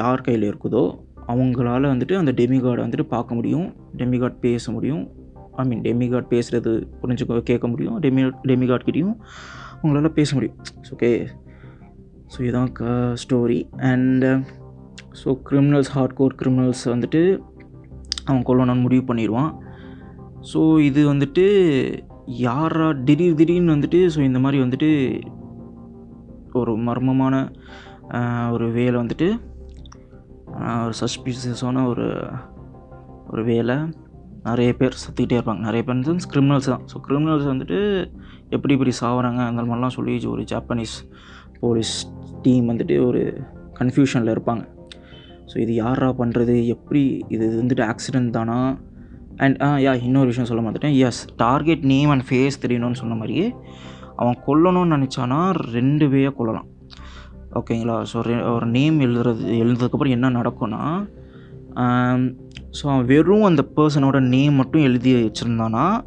யார் 0.00 0.24
கையில் 0.26 0.46
இருக்குதோ 0.50 0.84
அவங்களால 1.32 1.90
வந்துட்டு 1.92 2.14
அந்த 2.20 2.32
டெமிகார்டை 2.40 2.82
வந்துட்டு 2.84 3.06
பார்க்க 3.12 3.38
முடியும் 3.38 3.66
டெமிகார்ட் 4.00 4.38
பேச 4.46 4.72
முடியும். 4.72 5.04
ஐ 5.60 5.64
மீன் 5.68 5.82
டெமிகார்ட் 5.88 6.28
பேசுகிறது 6.34 6.72
புரிஞ்சுக்க 7.02 7.42
கேட்க 7.50 7.66
முடியும். 7.72 7.96
டெமி 8.04 8.22
டெமிகார்ட்கிட்டையும் 8.50 9.16
அவங்களால 9.76 10.10
பேச 10.18 10.30
முடியும். 10.36 10.56
ஓகே 10.94 11.10
ஸோ 12.32 12.38
இதுதான் 12.46 12.72
க 12.78 12.84
story 13.22 13.60
and 13.90 14.30
so 15.20 15.30
criminals 15.50 15.90
hardcore 16.20 16.38
criminals 16.42 16.84
வந்துட்டு 16.94 17.22
அவன் 18.24 18.44
கொல்லணும்னு 18.48 18.84
முடிவு 18.86 19.04
பண்ணிடுவான். 19.10 19.52
ஸோ 20.52 20.60
இது 20.88 21.00
வந்துட்டு 21.12 21.44
யாரா 22.26 22.92
திடீர் 22.92 23.34
திடீர்னு 23.34 23.74
வந்துட்டு 23.74 24.08
ஸோ 24.14 24.18
இந்த 24.18 24.38
மாதிரி 24.38 24.62
வந்துட்டு 24.62 25.22
ஒரு 26.52 26.72
மர்மமான 26.72 27.34
ஒரு 28.50 28.70
வேலை 28.70 29.00
வந்துட்டு 29.00 29.28
ஒரு 30.84 30.92
சஸ்பீஷியஸான 31.00 31.86
ஒரு 31.86 32.26
ஒரு 33.30 33.44
வேலை. 33.44 33.76
நிறைய 34.42 34.74
பேர் 34.74 35.00
சுற்றிக்கிட்டே 35.04 35.36
இருப்பாங்க. 35.38 35.58
நிறைய 35.58 35.84
பேர் 35.84 35.96
வந்து 35.96 36.30
கிரிமினல்ஸ் 36.34 36.70
தான். 36.70 36.82
ஸோ 36.92 36.96
கிரிமினல்ஸ் 37.08 37.50
வந்துட்டு 37.52 37.78
எப்படி 38.48 38.74
இப்படி 38.74 38.92
சாவுறாங்க? 39.00 39.40
அந்த 39.46 39.62
மாதிரிலாம் 39.62 39.96
சொல்லி 39.98 40.26
ஒரு 40.26 40.42
ஜாப்பனீஸ் 40.42 40.94
போலீஸ் 41.60 42.12
டீம் 42.42 42.68
வந்துட்டு 42.68 43.06
ஒரு 43.06 43.42
கன்ஃபியூஷனில் 43.80 44.32
இருப்பாங்க. 44.34 44.68
ஸோ 45.52 45.58
இது 45.58 45.74
யாரா 45.74 46.10
பண்ணுறது 46.10 46.66
எப்படி 46.66 47.24
இது 47.28 47.62
வந்துட்டு 47.62 47.94
ஆக்சிடெண்ட் 47.94 48.30
தானா? 48.30 48.78
அண்ட் 49.36 49.62
ஆ 49.62 49.76
யா 49.76 50.02
இன்னொரு 50.02 50.26
விஷயம் 50.26 50.48
சொல்ல 50.48 50.62
மாட்டேன் 50.62 50.94
yes 50.94 51.28
target 51.36 51.82
name 51.82 52.08
and 52.08 52.24
face 52.30 52.62
தெரியணும்னு 52.62 52.92
சொன்ன 52.92 53.14
மாதிரியே 53.14 53.54
அவன் 54.16 54.38
கொல்லணும்னு 54.46 54.94
நினச்சானா 54.96 55.50
ரெண்டு 55.70 56.06
வேயாக 56.08 56.34
கொல்லலாம். 56.34 56.68
ஓகேங்களா 57.54 58.04
ஸோ 58.12 58.16
ஒரு 58.54 58.66
நேம் 58.66 59.00
எழுதுறது 59.00 59.42
எழுதுறதுக்கப்புறம் 59.62 60.08
என்ன 60.08 60.30
நடக்கும்னா 60.30 60.82
ஸோ 62.78 62.84
அவன் 62.84 63.04
வெறும் 63.04 63.42
அந்த 63.42 63.62
பர்சனோட 63.76 64.20
நேம் 64.20 64.54
மட்டும் 64.54 64.82
எழுதி 64.82 65.14
வச்சுருந்தானா 65.14 66.02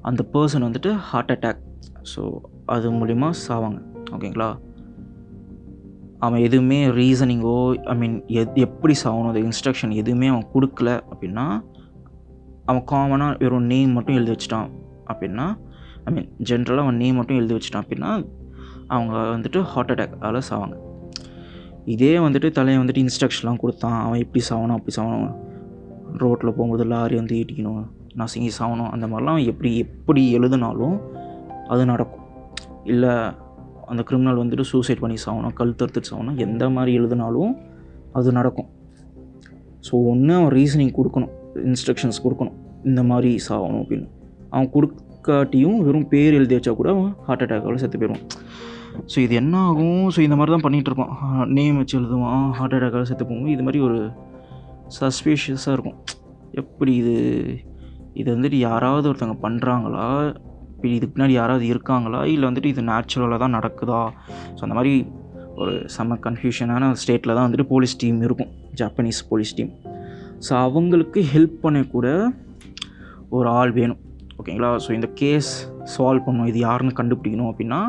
அந்த 0.00 0.28
பர்சன் 0.32 0.66
வந்துட்டு 0.66 0.94
ஹார்ட் 0.94 1.30
அட்டாக் 1.30 1.60
ஸோ 2.16 2.40
அது 2.64 2.92
மூலிமா 2.92 3.32
சாவாங்க. 3.48 3.78
ஓகேங்களா 4.10 4.58
அவன் 6.18 6.40
எதுவுமே 6.40 6.86
ரீசனிங்கோ 6.86 7.74
ஐ 7.86 7.96
மீன் 7.96 8.26
எத் 8.26 8.54
எப்படி 8.54 8.94
சாகணும் 9.04 9.28
அது 9.28 9.42
இன்ஸ்ட்ரக்ஷன் 9.42 9.90
எதுவுமே 9.90 10.26
அவன் 10.26 10.48
கொடுக்கல 10.54 11.00
அப்படின்னா 11.10 11.62
அவன் 12.68 12.84
காமனாக 12.92 13.38
வெறும் 13.42 13.68
நேம் 13.72 13.94
மட்டும் 13.96 14.16
எழுதி 14.18 14.32
வச்சிட்டான் 14.34 14.68
அப்படின்னா 15.10 15.46
ஐ 16.06 16.12
மீன் 16.16 16.28
ஜென்ரலாக 16.48 16.84
அவன் 16.86 17.00
நேம் 17.02 17.18
மட்டும் 17.20 17.38
எழுதி 17.40 17.54
வச்சிட்டான் 17.56 17.84
அப்படின்னா 17.84 18.10
அவங்க 18.94 19.14
வந்துட்டு 19.36 19.60
ஹார்ட் 19.72 19.90
அட்டாக் 19.92 20.14
அதில் 20.26 20.46
சாவாங்க. 20.50 20.76
இதே 21.94 22.12
வந்துட்டு 22.24 22.48
தலையை 22.58 22.78
வந்துட்டு 22.82 23.02
இன்ஸ்ட்ரக்ஷன்லாம் 23.04 23.60
கொடுத்தான். 23.62 23.98
அவன் 24.06 24.22
இப்படி 24.24 24.40
சாகணும் 24.50 24.76
அப்படி 24.78 24.94
சாகணும் 24.98 25.36
ரோட்டில் 26.22 26.54
போகும்போது 26.56 26.84
லாரி 26.92 27.16
வந்து 27.20 27.36
இடிக்கணும் 27.42 27.82
நசுங்கி 28.20 28.50
சாகணும் 28.58 28.90
அந்த 28.94 29.06
மாதிரிலாம் 29.06 29.36
அவன் 29.36 29.50
எப்படி 29.52 29.70
எப்படி 29.84 30.22
எழுதினாலும் 30.38 30.96
அது 31.72 31.82
நடக்கும். 31.92 32.24
இல்லை 32.92 33.12
அந்த 33.90 34.02
கிரிமினல் 34.08 34.40
வந்துட்டு 34.42 34.64
சூசைட் 34.72 35.02
பண்ணி 35.04 35.18
சாகணும் 35.26 35.54
கல் 35.60 35.76
தடுத்துட்டு 35.80 36.10
சாகணும் 36.12 36.38
எந்த 36.46 36.64
மாதிரி 36.76 36.92
எழுதினாலும் 37.00 37.52
அது 38.18 38.28
நடக்கும். 38.38 38.70
ஸோ 39.86 39.92
ஒன்று 40.12 40.32
அவன் 40.38 40.52
ரீசனிங் 40.58 40.96
கொடுக்கணும். 40.98 41.34
இன்ஸ்ட்ரக்ஷன்ஸ் 41.68 42.22
கொடுக்கணும். 42.24 42.56
இந்த 42.88 43.02
மாதிரி 43.10 43.30
சாகணும் 43.48 43.82
அப்படின்னு. 43.82 44.08
அவன் 44.54 44.70
கொடுக்காட்டியும் 44.74 45.78
வெறும் 45.86 46.08
பேர் 46.14 46.36
எழுதி 46.38 46.54
வச்சா 46.56 46.72
கூட 46.80 46.90
அவன் 46.94 47.10
ஹார்ட் 47.26 47.44
அட்டாக்கால் 47.44 47.82
செத்து 47.82 47.98
போயிடுவான். 48.00 48.24
ஸோ 49.12 49.18
இது 49.24 49.34
என்ன 49.42 49.54
ஆகும்? 49.68 50.04
ஸோ 50.14 50.18
இந்த 50.26 50.36
மாதிரி 50.38 50.52
தான் 50.54 50.66
பண்ணிகிட்டு 50.66 51.06
நேம் 51.56 51.80
வச்சு 51.80 51.96
எழுதுவான் 52.00 52.46
ஹார்ட் 52.58 52.76
அட்டாக்கால் 52.76 53.08
செத்து 53.10 53.26
போவோம் 53.30 53.52
இது 53.54 53.64
மாதிரி 53.68 53.80
ஒரு 53.88 53.98
சஸ்பீஷியஸாக 54.98 55.74
இருக்கும். 55.76 55.98
எப்படி 56.62 56.92
இது? 57.02 57.16
இது 58.20 58.28
வந்துட்டு 58.34 58.58
யாராவது 58.68 59.08
ஒருத்தவங்க 59.10 59.38
பண்ணுறாங்களா 59.46 60.06
இப்போ 60.72 60.86
இதுக்கு 60.96 61.14
பின்னாடி 61.14 61.34
யாராவது 61.40 61.64
இருக்காங்களா? 61.72 62.20
இல்லை 62.32 62.46
வந்துட்டு 62.50 62.70
இது 62.72 62.82
நேச்சுரலாக 62.90 63.38
தான் 63.44 63.56
நடக்குதா? 63.58 64.00
ஸோ 64.56 64.60
அந்த 64.66 64.76
மாதிரி 64.78 64.92
ஒரு 65.62 65.72
செம்ம 65.96 66.18
கன்ஃபியூஷனான 66.26 66.90
ஸ்டேட்டில் 67.02 67.36
தான் 67.36 67.46
வந்துட்டு 67.46 67.68
போலீஸ் 67.74 67.94
டீம் 68.02 68.18
இருக்கும். 68.28 68.50
ஜாப்பனீஸ் 68.80 69.20
போலீஸ் 69.30 69.54
டீம் 69.58 69.72
ஸோ 70.46 70.52
அவங்களுக்கு 70.66 71.20
ஹெல்ப் 71.32 71.56
பண்ணக்கூட 71.64 72.06
ஒரு 73.36 73.48
ஆள் 73.60 73.72
வேணும். 73.78 74.02
ஓகேங்களா 74.40 74.70
ஸோ 74.84 74.90
இந்த 74.98 75.08
கேஸ் 75.20 75.50
சால்வ் 75.94 76.26
பண்ணும் 76.26 76.50
இது 76.50 76.58
யாருன்னு 76.66 76.98
கண்டுபிடிக்கணும் 77.00 77.50
அப்படின்னா 77.52 77.80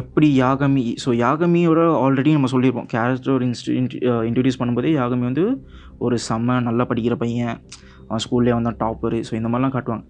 எப்படி 0.00 0.26
யாகமி 0.42 0.82
ஸோ 1.04 1.10
யாகமியோட 1.24 1.80
ஆல்ரெடி 2.02 2.32
நம்ம 2.36 2.50
சொல்லியிருப்போம். 2.52 2.88
கேரக்டர் 2.92 3.44
இன்ஸ்டி 3.46 3.72
இன்ட்ரடியூஸ் 4.28 4.60
பண்ணும்போதே 4.60 4.92
யாகமி 5.00 5.24
வந்து 5.30 5.44
ஒரு 6.06 6.16
செம்ம 6.28 6.58
நல்லா 6.68 6.84
படிக்கிற 6.90 7.14
பையன். 7.22 7.56
அவன் 8.08 8.22
ஸ்கூல்லே 8.24 8.54
வந்தான் 8.58 8.78
டாப்பரு 8.82 9.18
ஸோ 9.28 9.34
இந்த 9.38 9.48
மாதிரிலாம் 9.50 9.74
காட்டுவாங்க. 9.76 10.04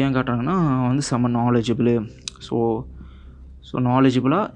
ஏன் 0.00 0.14
காட்டுறாங்கன்னா 0.16 0.56
அவன் 0.74 0.90
வந்து 0.90 1.04
செம்ம 1.10 1.30
நாலேஜபிள் 1.38 1.92
ஸோ 2.48 2.58
ஸோ 3.68 3.76
நாலேஜபிளாக 3.90 4.46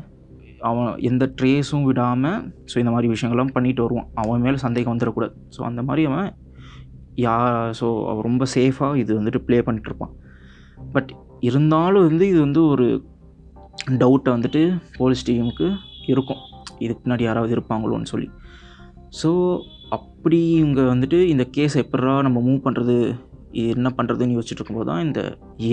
அவன் 0.69 0.91
எந்த 1.09 1.25
ட்ரேஸும் 1.41 1.85
விடாமல் 1.85 2.41
ஸோ 2.71 2.77
இந்த 2.79 2.91
மாதிரி 2.91 3.13
விஷயங்கள்லாம் 3.15 3.55
பண்ணிட்டு 3.57 3.83
வருவான். 3.83 4.09
அவன் 4.15 4.41
மேலே 4.41 4.57
சந்தேகம் 4.57 4.93
வந்துடக்கூடாது. 4.95 5.35
ஸோ 5.57 5.63
அந்த 5.63 5.83
மாதிரி 5.83 6.05
அவன் 6.11 6.29
யா 7.25 7.37
ஸோ 7.81 7.87
அவன் 8.11 8.27
ரொம்ப 8.29 8.47
சேஃபாக 8.55 8.99
இது 9.03 9.13
வந்துட்டு 9.21 9.41
ப்ளே 9.47 9.59
பண்ணிட்டுருப்பான் 9.69 10.13
பட் 10.93 11.11
இருந்தாலும் 11.41 12.07
வந்து 12.09 12.29
இது 12.29 12.41
வந்து 12.41 12.67
ஒரு 12.67 12.87
டவுட்டை 14.03 14.31
வந்துட்டு 14.37 14.63
போலீஸ் 14.97 15.27
டீமுக்கு 15.29 15.67
இருக்கும். 16.13 16.43
இதுக்கு 16.79 17.03
பின்னாடி 17.05 17.25
யாராவது 17.27 17.53
இருப்பாங்களோன்னு 17.57 18.11
சொல்லி. 18.13 18.29
ஸோ 19.23 19.31
அப்படி 19.91 20.39
இவங்க 20.61 20.81
வந்துட்டு 20.95 21.19
இந்த 21.33 21.45
கேஸ் 21.57 21.77
எப்படா 21.77 22.15
நம்ம 22.27 22.39
மூவ் 22.41 22.65
பண்ணுறது 22.67 22.97
இது 23.53 23.69
என்ன 23.77 23.91
பண்ணுறதுன்னு 23.97 24.37
யோசிச்சுட்டு 24.37 24.61
இருக்கும்போது 24.61 24.89
தான் 24.91 25.05
இந்த 25.07 25.21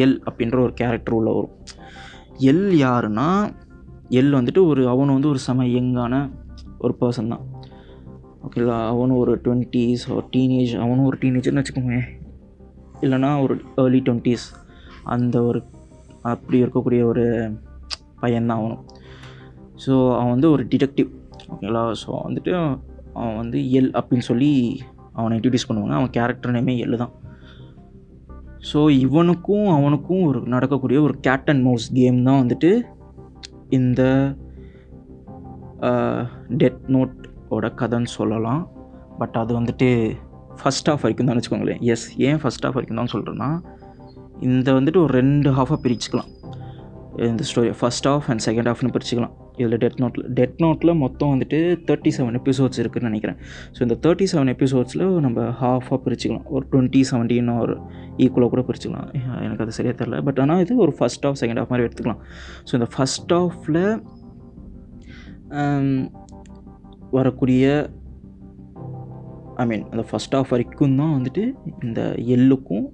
எல் 0.04 0.18
அப்படின்ற 0.28 0.58
ஒரு 0.66 0.74
கேரக்டர் 0.74 1.18
உள்ள 1.18 1.30
வரும். 1.32 1.56
எல் 2.52 2.68
யாருன்னா 2.86 3.28
எல் 4.10 4.38
வந்துட்டு 4.38 4.68
ஒரு 4.68 4.88
அவனும் 4.90 5.14
வந்து 5.14 5.30
ஒரு 5.30 5.40
செம 5.40 5.64
யங்கான 5.64 6.32
ஒரு 6.80 6.96
பர்சன் 7.02 7.28
தான். 7.28 7.46
ஓகேங்களா 8.46 8.88
அவனும் 8.88 9.18
ஒரு 9.18 9.42
டுவெண்ட்டீஸ் 9.44 10.04
ஒரு 10.10 10.26
டீனேஜ் 10.36 10.80
அவனும் 10.80 11.06
ஒரு 11.06 11.18
டீனேஜர்னு 11.22 11.62
வச்சுக்கோங்க 11.62 12.02
இல்லைனா 13.02 13.42
ஒரு 13.42 13.62
ஏர்லி 13.76 14.00
டுவெண்ட்டீஸ் 14.00 14.46
அந்த 15.04 15.44
ஒரு 15.44 15.64
அப்படி 16.22 16.64
இருக்கக்கூடிய 16.64 17.04
ஒரு 17.04 17.54
பையன்தான் 18.22 18.60
அவனும் 18.62 18.84
ஸோ 19.86 20.14
அவன் 20.14 20.30
வந்து 20.30 20.52
ஒரு 20.52 20.64
டிடெக்டிவ் 20.64 21.10
ஓகேங்களா 21.50 21.94
ஸோ 22.08 22.12
வந்துட்டு 22.28 22.80
அவன் 23.14 23.36
வந்து 23.36 23.58
எல் 23.58 23.92
அப்படின்னு 23.94 24.18
சொல்லி 24.18 24.80
அவனை 25.14 25.40
இன்ட்ரடியூஸ் 25.40 25.68
பண்ணுவாங்க. 25.70 25.90
அவன் 25.90 26.10
கேரக்டர் 26.10 26.52
நேமே 26.52 26.84
எல் 26.86 26.96
தான். 26.96 27.12
ஸோ 28.74 28.90
இவனுக்கும் 29.00 29.68
அவனுக்கும் 29.68 30.24
ஒரு 30.24 30.42
நடக்கக்கூடிய 30.42 31.02
ஒரு 31.02 31.16
கேட் 31.20 31.50
அண்ட் 31.50 31.64
மவுஸ் 31.64 31.94
கேம் 31.94 32.24
தான் 32.24 32.48
வந்துட்டு 32.48 32.84
இந்த 33.78 34.02
uh, 35.90 36.22
டெட் 36.62 36.82
நோட்டோட 36.96 37.68
கதைன்னு 37.82 38.12
சொல்லலாம். 38.20 38.64
பட் 39.20 39.36
அது 39.42 39.52
வந்துட்டு 39.60 39.90
ஃபஸ்ட் 40.60 40.90
ஆஃப் 40.92 41.04
வரைக்கும் 41.04 41.30
தான் 41.30 41.38
வச்சுக்கோங்களேன். 41.38 41.82
எஸ் 41.94 42.06
ஏன் 42.28 42.40
ஃபஸ்ட் 42.44 42.66
ஆஃப் 42.68 42.78
வரைக்கும் 42.78 43.02
தான் 43.02 43.14
சொல்கிறேன்னா 43.14 43.50
இந்த 44.50 44.70
வந்துட்டு 44.78 45.00
ஒரு 45.06 45.14
ரெண்டு 45.22 45.50
ஹாஃபாக 45.58 45.80
பிரிச்சுக்கலாம். 45.86 46.32
இந்த 47.32 47.44
story 47.50 47.74
first 47.82 48.08
half 48.14 48.28
and 48.32 48.44
second 48.48 48.70
ஹாஃப்னு 48.72 48.94
பிரிச்சுக்கலாம். 48.96 49.36
இதில் 49.60 49.78
டெட் 49.84 50.00
நோட்டில் 50.04 50.26
டெட் 50.40 50.60
நோட்டில் 50.64 50.94
மொத்தம் 51.04 51.32
வந்துட்டு 51.34 51.60
தேர்ட்டி 51.90 52.12
செவன் 52.18 52.38
எபிசோட்ஸ் 52.40 52.80
இருக்குதுன்னு 52.84 53.10
நினைக்கிறேன். 53.12 53.38
ஸோ 53.76 53.82
இந்த 53.88 53.98
தேர்ட்டி 54.06 54.28
செவன் 54.34 54.52
எபிசோட்ஸில் 54.56 55.06
நம்ம 55.26 55.48
ஹாஃபாக 55.62 56.00
பிரிச்சுக்கலாம். 56.06 56.48
ஒரு 56.56 56.66
டுவெண்ட்டி 56.74 57.02
செவன்டீன் 57.12 57.52
ஒரு 57.64 57.76
ஈக்குவலாக 58.26 58.50
கூட 58.56 58.64
பிரிச்சுக்கலாம். 58.70 59.10
எனக்கு 59.46 59.64
அது 59.66 59.78
சரியாக 59.80 59.98
தெரில 60.02 60.20
பட் 60.30 60.42
ஆனால் 60.46 60.62
இது 60.66 60.76
ஒரு 60.88 60.96
ஃபஸ்ட் 61.00 61.28
ஆஃப் 61.30 61.40
செகண்ட் 61.44 61.62
ஆஃப் 61.64 61.72
மாதிரி 61.74 61.88
எடுத்துக்கலாம். 61.88 62.22
ஸோ 62.68 62.74
இந்த 62.80 62.90
ஃபஸ்ட் 62.96 63.34
ஆஃபில் 63.42 63.82
வரக்கூடிய 67.18 67.66
ஐ 69.64 69.66
மீன் 69.72 69.84
அந்த 69.92 70.04
ஃபஸ்ட் 70.12 70.36
ஆஃப் 70.38 70.50
வரைக்கும் 70.54 70.96
தான் 71.02 71.14
வந்துட்டு 71.18 71.44
இந்த 71.86 72.02
எல்லுக்கும் 72.36 72.86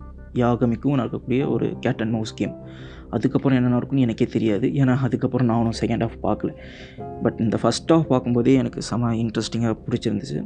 யாகமிக்கும் 0.41 0.99
நடக்கக்கூடிய 0.99 1.41
ஒரு 1.53 1.67
கேட் 1.85 2.01
அண்ட் 2.03 2.13
மவுஸ் 2.15 2.33
கேம் 2.39 2.53
அதுக்கப்புறம் 3.15 3.57
என்ன 3.59 3.71
நடக்கும்னு 3.75 4.05
எனக்கே 4.07 4.27
தெரியாது. 4.35 4.67
ஏன்னா 4.81 4.95
அதுக்கப்புறம் 5.07 5.49
நானும் 5.53 5.77
செகண்ட் 5.81 6.03
ஹாஃப் 6.05 6.19
பார்க்கல. 6.27 6.51
பட் 7.23 7.39
இந்த 7.45 7.57
ஃபஸ்ட் 7.63 7.91
ஹாஃப் 7.93 8.09
பார்க்கும்போதே 8.13 8.53
எனக்கு 8.63 8.81
செம 8.89 9.13
இன்ட்ரெஸ்டிங்காக 9.23 9.75
பிடிச்சிருந்துச்சு. 9.87 10.39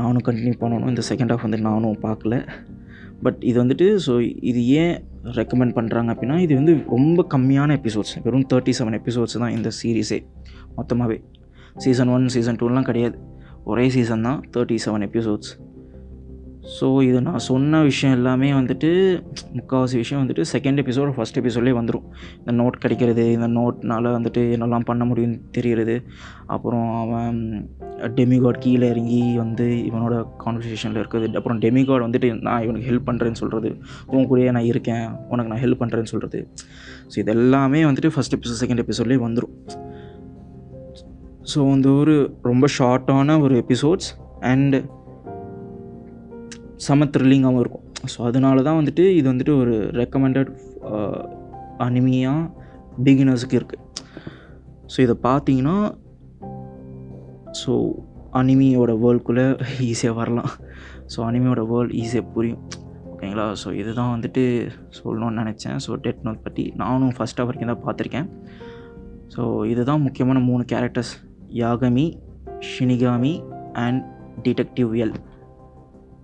நானும் 0.00 0.24
கண்டினியூ 0.28 0.56
பண்ணணும். 0.62 0.92
இந்த 0.94 1.02
செகண்ட் 1.10 1.32
ஹாஃப் 1.34 1.46
வந்து 1.48 1.60
நானும் 1.70 1.98
பார்க்கல. 2.06 2.36
பட் 3.24 3.40
இது 3.50 3.56
வந்துட்டு 3.62 3.86
ஸோ 4.06 4.14
இது 4.50 4.60
ஏன் 4.82 4.96
ரெக்கமெண்ட் 5.38 5.74
பண்ணுறாங்க 5.76 6.08
அப்படின்னா 6.14 6.36
இது 6.46 6.54
வந்து 6.54 6.72
ரொம்ப 6.94 7.20
கம்மியான 7.34 7.76
எபிசோட்ஸ் 7.80 8.14
வெறும் 8.24 8.46
தேர்ட்டி 8.52 8.72
செவன் 8.78 8.96
எபிசோட்ஸ் 9.00 9.38
தான் 9.42 9.54
இந்த 9.58 9.70
சீரீஸே 9.78 10.18
மொத்தமாகவே 10.78 11.18
சீசன் 11.84 12.10
ஒன் 12.16 12.26
சீசன் 12.34 12.58
டூலாம் 12.62 12.88
கிடையாது. 12.88 13.16
ஒரே 13.70 13.86
சீசன் 13.94 14.26
தான் 14.28 14.40
தேர்ட்டி 14.56 14.76
செவன் 14.84 15.04
எபிசோட்ஸ் 15.08 15.52
ஸோ 16.64 17.02
இது 17.02 17.20
நான் 17.20 17.38
சொன்ன 17.38 17.82
விஷயம் 17.82 18.14
எல்லாமே 18.14 18.52
வந்துட்டு 18.52 18.88
முக்கால்வாசி 19.54 19.92
விஷயம் 19.92 20.20
வந்துட்டு 20.22 20.44
செகண்ட் 20.52 20.80
எபிசோட் 20.82 21.10
ஃபஸ்ட் 21.16 21.38
எபிசோட்லேயே 21.40 21.76
வந்துடும் 21.78 22.04
இந்த 22.38 22.52
நோட் 22.62 22.78
கிடைக்கிறது 22.78 23.32
இந்த 23.32 23.48
நோட்னால் 23.48 24.08
வந்துட்டு 24.16 24.42
என்னெல்லாம் 24.56 24.84
பண்ண 24.84 25.04
முடியும்னு 25.04 25.38
தெரிகிறது. 25.50 26.02
அப்புறம் 26.46 26.88
அவன் 27.02 27.68
டெமிகாட் 28.14 28.58
கீழே 28.58 28.88
இறங்கி 28.88 29.36
வந்து 29.36 29.66
இவனோட 29.90 30.26
கான்வர்சேஷனில் 30.44 31.00
இருக்குது. 31.02 31.34
அப்புறம் 31.34 31.58
டெமிகாட் 31.58 32.06
வந்துட்டு 32.08 32.40
நான் 32.40 32.62
இவனுக்கு 32.62 32.88
ஹெல்ப் 32.90 33.08
பண்ணுறேன்னு 33.10 33.40
சொல்கிறது 33.42 33.70
உன் 34.06 34.28
கூடயே 34.30 34.50
நான் 34.50 34.64
இருக்கேன். 34.64 35.08
உனக்கு 35.28 35.52
நான் 35.52 35.62
ஹெல்ப் 35.62 35.82
பண்ணுறேன்னு 35.82 36.12
சொல்கிறது 36.14 36.48
ஸோ 37.08 37.18
இது 37.18 37.32
எல்லாமே 37.32 37.84
வந்துட்டு 37.84 38.12
ஃபஸ்ட் 38.16 38.36
எபிசோட் 38.36 38.60
செகண்ட் 38.64 38.84
எபிசோட்லேயே 38.84 39.20
வந்துடும் 39.26 39.54
ஸோ 41.54 41.72
அந்த 41.72 41.88
ஒரு 41.90 42.36
ரொம்ப 42.42 42.66
ஷார்ட்டான 42.78 43.40
ஒரு 43.40 43.64
எபிசோட்ஸ் 43.64 44.10
அண்டு 44.40 44.78
செம 46.84 47.06
த்ரில்லிங்காகவும் 47.14 47.62
இருக்கும். 47.62 47.84
ஸோ 48.12 48.18
அதனால 48.28 48.62
தான் 48.68 48.78
வந்துட்டு 48.80 49.04
இது 49.18 49.26
வந்துட்டு 49.32 49.54
ஒரு 49.62 49.74
ரெக்கமெண்டட் 50.00 50.50
அனிமியாக 51.86 52.50
பிகினர்ஸுக்கு 53.06 53.58
இருக்குது 53.60 53.82
ஸோ 54.92 54.98
இதை 55.04 55.14
பார்த்தீங்கன்னா 55.28 55.76
ஸோ 57.60 57.72
அனிமியோட 58.40 58.92
வேர்ல்டுக்குள்ளே 59.02 59.46
ஈஸியாக 59.90 60.14
வரலாம். 60.20 60.50
ஸோ 61.12 61.18
அனிமியோட 61.28 61.62
வேர்ல்டு 61.72 61.96
ஈஸியாக 62.02 62.26
புரியும். 62.34 62.62
ஓகேங்களா 63.12 63.46
ஸோ 63.62 63.68
இதுதான் 63.80 64.12
வந்துட்டு 64.14 64.42
சொல்லணும்னு 64.98 65.40
நினச்சேன். 65.42 65.78
ஸோ 65.84 65.98
டெட் 66.04 66.24
நோட் 66.26 66.40
பற்றி 66.46 66.64
நானும் 66.82 67.14
ஃபஸ்ட்டாக 67.18 67.46
வரைக்கும் 67.48 67.72
தான் 67.72 67.84
பார்த்துருக்கேன். 67.86 68.28
ஸோ 69.34 69.42
இதுதான் 69.72 70.02
முக்கியமான 70.06 70.40
மூணு 70.48 70.64
characters 70.72 71.14
Yagami 71.62 72.06
shinigami 72.70 73.32
and 73.84 74.02
detective 74.46 74.92
L 75.04 75.14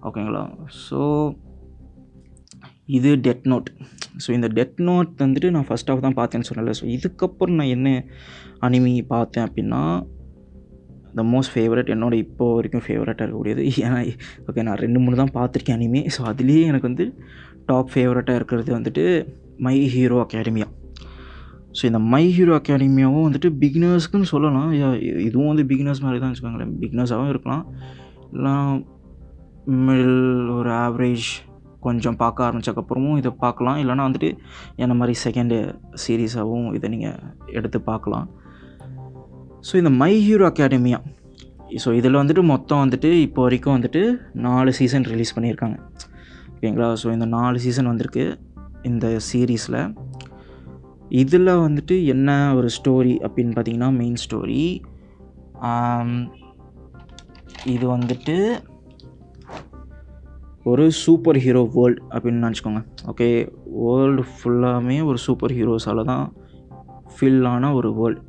ஓகேங்களா 0.09 0.43
ஸோ 0.87 1.01
இது 2.99 3.11
டெட் 3.27 3.45
நோட் 3.53 3.69
ஸோ 4.23 4.29
இந்த 4.37 4.49
டெட் 4.59 4.79
நோட் 4.89 5.11
வந்துட்டு 5.25 5.49
நான் 5.57 5.67
ஃபஸ்ட் 5.69 5.91
ஆஃப் 5.93 6.05
தான் 6.07 6.17
பார்த்தேன்னு 6.21 6.49
சொன்னல 6.49 6.73
ஸோ 6.79 6.87
இதுக்கப்புறம் 6.97 7.59
நான் 7.61 7.75
என்ன 7.77 7.89
அனிமி 8.67 8.95
பார்த்தேன் 9.15 9.45
அப்படின்னா 9.47 9.83
த 11.19 11.23
மோஸ்ட் 11.33 11.53
ஃபேவரட் 11.55 11.93
என்னோட 11.95 12.15
இப்போ 12.25 12.47
வரைக்கும் 12.57 12.85
ஃபேவரட்டாக 12.87 13.25
இருக்கக்கூடியது. 13.27 13.63
ஏன்னா 13.85 14.01
ஓகே 14.49 14.63
நான் 14.67 14.81
ரெண்டு 14.85 14.99
மூணு 15.05 15.17
தான் 15.23 15.33
பார்த்துருக்கேன் 15.39 15.79
அனிமே 15.79 16.03
ஸோ 16.17 16.21
அதுலேயே 16.33 16.65
எனக்கு 16.73 16.89
வந்து 16.91 17.07
டாப் 17.71 17.91
ஃபேவரட்டாக 17.95 18.39
இருக்கிறது 18.41 18.71
வந்துட்டு 18.77 19.05
மை 19.67 19.77
ஹீரோ 19.95 20.19
அகாடமியா 20.25 20.69
ஸோ 21.79 21.83
இந்த 21.89 22.01
மை 22.13 22.23
ஹீரோ 22.37 22.53
அகாடமியாவும் 22.61 23.27
வந்துட்டு 23.27 23.51
பிகினர்ஸ்க்குன்னு 23.63 24.29
சொல்லலாம். 24.35 24.71
இதுவும் 25.27 25.51
வந்து 25.53 25.65
பிகினர்ஸ் 25.73 26.03
மாதிரி 26.05 26.21
தான் 26.23 26.33
வச்சுக்கோங்களேன். 26.33 26.73
பிகினர்ஸாகவும் 26.83 27.33
இருக்கலாம். 27.35 27.65
இல்லை 28.37 28.55
மிடில் 29.87 30.51
ஒரு 30.57 30.71
ஆவரேஜ் 30.85 31.29
கொஞ்சம் 31.87 32.19
பார்க்க 32.23 32.47
ஆரம்பித்தக்கப்புறமும் 32.47 33.19
இதை 33.21 33.31
பார்க்கலாம். 33.45 33.79
இல்லைனா 33.83 34.07
வந்துட்டு 34.09 34.31
என்ன 34.83 34.95
மாதிரி 34.95 35.15
செகண்டு 35.25 35.57
சீரீஸாகவும் 36.03 36.69
இதை 36.79 36.89
நீங்கள் 36.95 37.19
எடுத்து 37.59 37.81
பார்க்கலாம். 37.91 38.27
ஸோ 39.69 39.73
இந்த 39.81 39.91
மை 40.03 40.13
ஹீரோ 40.27 40.45
அகாடமியா 40.51 41.01
ஸோ 41.83 41.89
இதில் 41.97 42.21
வந்துட்டு 42.21 42.43
மொத்தம் 42.53 42.83
வந்துட்டு 42.85 43.11
இப்போ 43.27 43.41
வரைக்கும் 43.47 43.77
வந்துட்டு 43.77 44.03
நாலு 44.47 44.71
சீசன் 44.79 45.07
ரிலீஸ் 45.13 45.35
பண்ணியிருக்காங்க. 45.37 45.77
ஓகேங்களா 46.55 46.89
ஸோ 47.03 47.09
இந்த 47.17 47.27
நாலு 47.37 47.59
சீசன் 47.65 47.91
வந்திருக்கு 47.91 48.25
இந்த 48.91 49.07
சீரீஸில் 49.29 49.79
இதில் 51.23 51.53
வந்துட்டு 51.67 51.95
என்ன 52.15 52.55
ஒரு 52.55 52.69
ஸ்டோரி 52.79 53.15
அப்படின்னு 53.27 53.55
பார்த்தீங்கன்னா 53.55 53.91
மெயின் 54.01 54.19
ஸ்டோரி 54.25 54.61
இது 57.75 57.85
வந்துட்டு 57.97 58.37
ஒரு 60.71 60.85
சூப்பர் 61.03 61.39
ஹீரோ 61.45 61.63
வேர்ல்டு 61.75 62.01
அப்படின்னு 62.13 62.45
நினச்சிக்கோங்க. 62.47 62.81
ஓகே 63.11 63.29
வேர்ல்டு 63.83 64.23
ஃபுல்லாமே 64.35 64.97
ஒரு 65.11 65.19
சூப்பர் 65.27 65.55
ஹீரோஸால் 65.59 66.09
தான் 66.13 66.25
ஃபில் 67.15 67.47
ஆன 67.53 67.73
ஒரு 67.79 67.91
வேர்ல்டு 67.99 68.21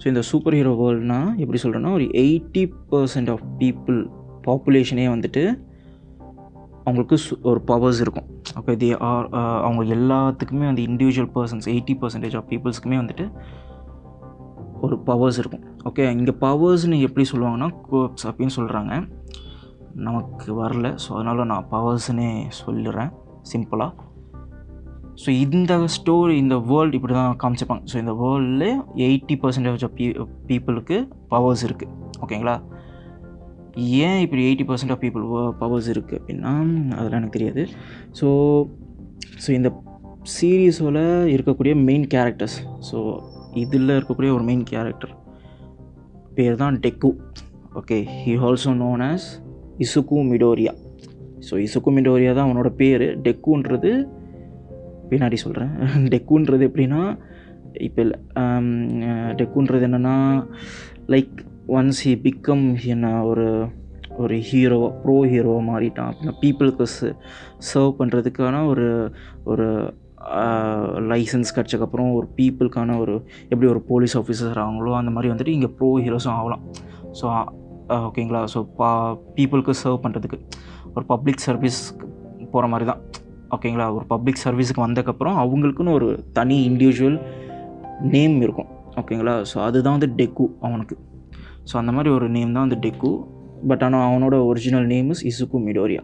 ஸோ 0.00 0.06
இந்த 0.10 0.22
சூப்பர் 0.30 0.56
ஹீரோ 0.58 0.72
வேர்ல்டுனால் 0.82 1.28
எப்படி 1.42 1.58
சொல்கிறேன்னா 1.64 1.92
ஒரு 1.98 2.06
எயிட்டி 2.22 2.62
பர்சன்ட் 2.92 3.30
ஆஃப் 3.34 3.44
பீப்புள் 3.60 3.98
பாப்புலேஷனே 4.46 5.06
வந்துட்டு 5.14 5.42
அவங்களுக்கு 6.84 7.16
ஒரு 7.50 7.60
பவர்ஸ் 7.70 8.00
இருக்கும். 8.04 8.28
ஓகே 8.60 8.72
தி 8.82 8.88
ஆர் 9.10 9.26
அவங்க 9.66 9.82
எல்லாத்துக்குமே 9.96 10.66
வந்து 10.70 10.84
individual 10.90 11.32
persons 11.36 11.68
eighty 11.72 11.94
percentage 12.00 12.36
of 12.38 12.48
பீப்புள்ஸ்க்குமே 12.52 12.98
வந்துட்டு 13.02 13.26
ஒரு 14.86 14.96
பவர்ஸ் 15.08 15.38
இருக்கும். 15.42 15.64
ஓகே 15.88 16.04
இங்கே 16.16 16.34
பவர்ஸ்னு 16.46 16.96
எப்படி 17.08 17.24
சொல்லுவாங்கன்னா 17.32 17.68
கோப்ஸ் 17.90 18.26
அப்படின்னு 18.30 18.54
சொல்கிறாங்க 18.58 18.92
நமக்கு 19.94 20.54
வரல. 20.62 20.94
ஸோ 21.04 21.08
அதனால் 21.16 21.50
நான் 21.52 21.68
பவர்ஸ்னே 21.70 22.48
சொல்லிடுறேன் 22.60 23.12
சிம்பிளாக 23.52 23.92
ஸோ 25.22 25.28
இந்த 25.28 25.88
ஸ்டோரி 25.96 26.36
இந்த 26.42 26.56
வேர்ல்டு 26.56 26.96
இப்படி 26.98 27.14
தான் 27.14 27.36
காமிச்சிருப்பாங்க. 27.42 27.84
ஸோ 27.92 27.96
இந்த 27.98 28.12
வேர்ல்டில் 28.12 28.82
எயிட்டி 28.96 29.34
பர்சன்டேஜ் 29.42 29.84
ஆஃப் 29.84 29.96
பீ 29.98 30.06
பீப்புளுக்கு 30.46 31.08
பவர்ஸ் 31.28 31.64
இருக்குது 31.64 31.92
ஓகேங்களா 32.20 32.60
ஏன் 33.76 34.20
இப்படி 34.20 34.42
eighty 34.42 34.64
percent 34.68 34.90
of 34.90 35.00
people 35.00 35.52
powers 35.58 35.88
இருக்குது 35.88 36.18
அப்படின்னா 36.20 36.52
அதெல்லாம் 36.96 37.20
எனக்கு 37.20 37.38
தெரியாது. 37.38 37.68
ஸோ 38.20 38.26
ஸோ 39.46 39.50
இந்த 39.50 39.70
சீரீஸோட 40.40 40.98
இருக்கக்கூடிய 41.34 41.74
மெயின் 41.74 42.06
கேரக்டர்ஸ் 42.06 42.58
ஸோ 42.90 43.20
இதில் 43.54 43.88
இருக்கக்கூடிய 43.88 44.32
ஒரு 44.32 44.42
மெயின் 44.42 44.64
கேரக்டர் 44.64 45.14
பேர் 46.34 46.56
தான் 46.56 46.78
Deku 46.78 47.10
okay 47.74 47.98
he 48.24 48.32
also 48.38 48.74
known 48.74 49.02
as 49.04 49.41
Izuku 49.78 50.16
Midoriya. 50.32 50.72
So 51.46 51.54
Izuku 51.66 51.90
Midoriya 51.98 52.32
தான் 52.34 52.48
அவனோட 52.48 52.68
பேர். 52.80 53.06
டெக்குன்றது 53.26 53.92
பின்னாடி 55.10 55.38
சொல்கிறேன் 55.44 55.72
டெக்குன்றது 56.12 56.62
எப்படின்னா 56.68 57.00
இப்போ 57.86 58.02
டெக்குன்றது 59.40 59.86
என்னென்னா 59.88 60.16
லைக் 61.08 61.34
ஒன்ஸ் 61.68 62.00
ஹி 62.06 62.12
பிகம் 62.26 62.64
என்ன 62.84 63.24
ஒரு 63.24 63.46
ஒரு 64.16 64.36
ஹீரோ 64.40 64.78
ப்ரோ 65.02 65.16
ஹீரோவாக 65.32 65.64
மாறிட்டான் 65.70 66.08
அப்படின்னா 66.10 66.34
பீப்புளுக்கு 66.42 66.86
சர்வ் 67.70 67.98
பண்ணுறதுக்கான 68.00 68.56
ஒரு 68.66 68.86
ஒரு 69.44 69.66
லைசன்ஸ் 71.10 71.54
கிடச்சக்கப்புறம் 71.56 72.10
ஒரு 72.12 72.26
பீப்புளுக்கான 72.38 72.98
ஒரு 72.98 73.14
எப்படி 73.48 73.66
ஒரு 73.66 73.80
போலீஸ் 73.90 74.16
ஆஃபீஸர் 74.16 74.60
ஆகுங்களோ 74.64 74.92
அந்த 74.92 75.10
மாதிரி 75.10 75.32
வந்துட்டு 75.32 75.46
இங்கே 75.46 75.70
ப்ரோ 75.78 75.90
ஹீரோஸும் 76.04 76.36
ஆகலாம். 76.38 76.64
ஸோ 77.20 77.26
ஓகேங்களா? 78.08 78.44
ஸோ 78.54 78.66
பா 78.76 78.90
பீப்புளுக்கு 79.36 79.74
சர்வ் 79.82 80.02
பண்ணுறதுக்கு 80.04 80.38
ஒரு 80.94 81.04
பப்ளிக் 81.04 81.38
சர்வீஸ் 81.38 81.80
போகிற 82.50 82.66
மாதிரி 82.66 82.86
தான். 82.90 83.00
ஓகேங்களா? 83.56 83.94
ஒரு 83.94 84.04
பப்ளிக் 84.04 84.42
சர்வீஸுக்கு 84.44 84.84
வந்ததுக்கப்புறம் 84.86 85.36
அவங்களுக்குன்னு 85.42 85.92
ஒரு 85.92 86.08
தனி 86.32 86.56
இண்டிவிஜுவல் 86.68 87.18
நேம் 88.00 88.40
இருக்கும். 88.40 88.70
ஓகேங்களா? 88.96 89.34
ஸோ 89.52 89.58
அதுதான் 89.58 90.00
வந்து 90.00 90.10
டெக்கு 90.16 90.46
அவனுக்கு. 90.60 90.96
ஸோ 91.64 91.76
அந்த 91.76 91.92
மாதிரி 91.92 92.14
ஒரு 92.14 92.28
நேம் 92.28 92.52
தான் 92.52 92.68
வந்து 92.68 92.88
டெக்கு 92.88 93.10
பட் 93.68 93.82
ஆனால் 93.82 94.04
அவனோட 94.08 94.46
original 94.46 94.86
name 94.86 95.10
is 95.10 95.24
Izuku 95.24 95.58
Midoriya 95.68 96.02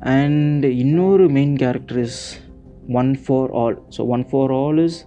and 0.00 0.64
இன்னொரு 0.64 1.28
main 1.28 1.56
character 1.56 1.98
is 1.98 2.20
one 2.92 3.16
for 3.26 3.50
all 3.52 3.76
so 3.96 4.06
one 4.06 4.24
for 4.30 4.52
all 4.52 4.78
is 4.78 4.98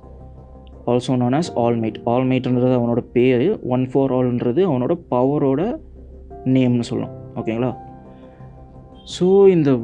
also 0.88 1.08
known 1.08 1.34
as 1.38 1.52
All Might 1.56 1.98
ஆல்மைட்ன்றது 2.06 2.76
அவனோட 2.80 3.00
பேர் 3.14 3.60
ஒன் 3.64 3.86
ஃபோர் 3.86 4.12
ஆல்ன்றது 4.12 4.62
அவனோட 4.68 5.00
பவரோட 5.12 5.80
நேம்னு 6.46 6.82
சொல்லலாம் 6.82 7.16
ஓகேங்களா 7.36 7.72
ஸோ 9.20 9.48
இந்த 9.48 9.80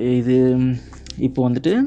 இது 0.00 0.58
இப்போ 1.18 1.50
வந்துட்டு 1.50 1.82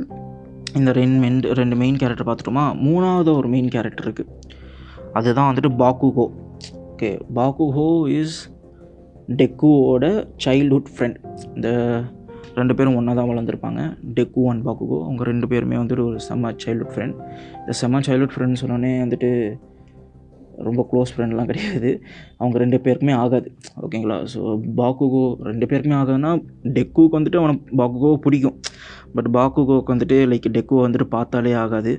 இந்த 0.75 0.91
ரெண்டு 0.91 1.19
மென் 1.19 1.41
ரெண்டு 1.41 1.75
மெயின் 1.75 1.95
கேரக்டர் 1.95 2.27
பார்த்துட்டோமா? 2.27 2.75
மூணாவது 2.85 3.35
ஒரு 3.35 3.47
மெயின் 3.47 3.67
கேரக்டர் 3.67 4.07
இருக்குது 4.07 4.29
அதுதான் 5.13 5.55
வந்துட்டு 5.55 5.75
பாக்குகோ 5.77 6.25
ஓகே 6.91 7.19
பாக்குஹோ 7.35 8.09
இஸ் 8.21 8.37
டெக்குவோட 9.35 10.27
சைல்ட்ஹுட் 10.45 10.91
ஃப்ரெண்ட் 10.97 11.17
இந்த 11.55 11.69
ரெண்டு 12.59 12.73
பேரும் 12.77 12.97
ஒன்றா 12.99 13.13
தான் 13.19 13.29
வளர்ந்துருப்பாங்க. 13.31 13.81
டெக்கு 14.17 14.43
அண்ட் 14.51 14.65
பாக்குகோ 14.67 14.97
அவங்க 15.07 15.23
ரெண்டு 15.31 15.47
பேருமே 15.53 15.79
வந்துட்டு 15.81 16.05
ஒரு 16.09 16.19
செம்ம 16.27 16.53
சைல்ட்ஹுட் 16.63 16.93
ஃப்ரெண்ட் 16.95 17.17
இந்த 17.61 17.73
செம்ம 17.81 18.01
சைல்ட்ஹுட் 18.07 18.35
ஃப்ரெண்ட் 18.35 18.61
சொன்னோன்னே 18.61 18.91
வந்துட்டு 19.05 19.31
ரொம்ப 20.67 20.81
க்ளோஸ் 20.91 21.11
ஃப்ரெண்ட்லாம் 21.13 21.49
கிடையாது. 21.49 21.89
அவங்க 22.39 22.57
ரெண்டு 22.63 22.77
பேருக்குமே 22.85 23.13
ஆகாது. 23.23 23.49
ஓகேங்களா 23.85 24.15
ஸோ 24.33 24.39
பாக்குகோ 24.79 25.23
ரெண்டு 25.49 25.65
பேருக்குமே 25.71 25.97
ஆகாதுன்னா 26.01 26.31
டெக்குவுக்கு 26.77 27.17
வந்துட்டு 27.17 27.39
அவனுக்கு 27.41 27.77
பாக்குகோ 27.81 28.11
பிடிக்கும். 28.25 28.57
பட் 29.15 29.29
பாக்குகோவுக்கு 29.37 29.93
வந்துட்டு 29.95 30.17
லைக் 30.31 30.47
டெக்குவை 30.57 30.81
வந்துட்டு 30.85 31.07
பார்த்தாலே 31.17 31.53
ஆகாது. 31.63 31.93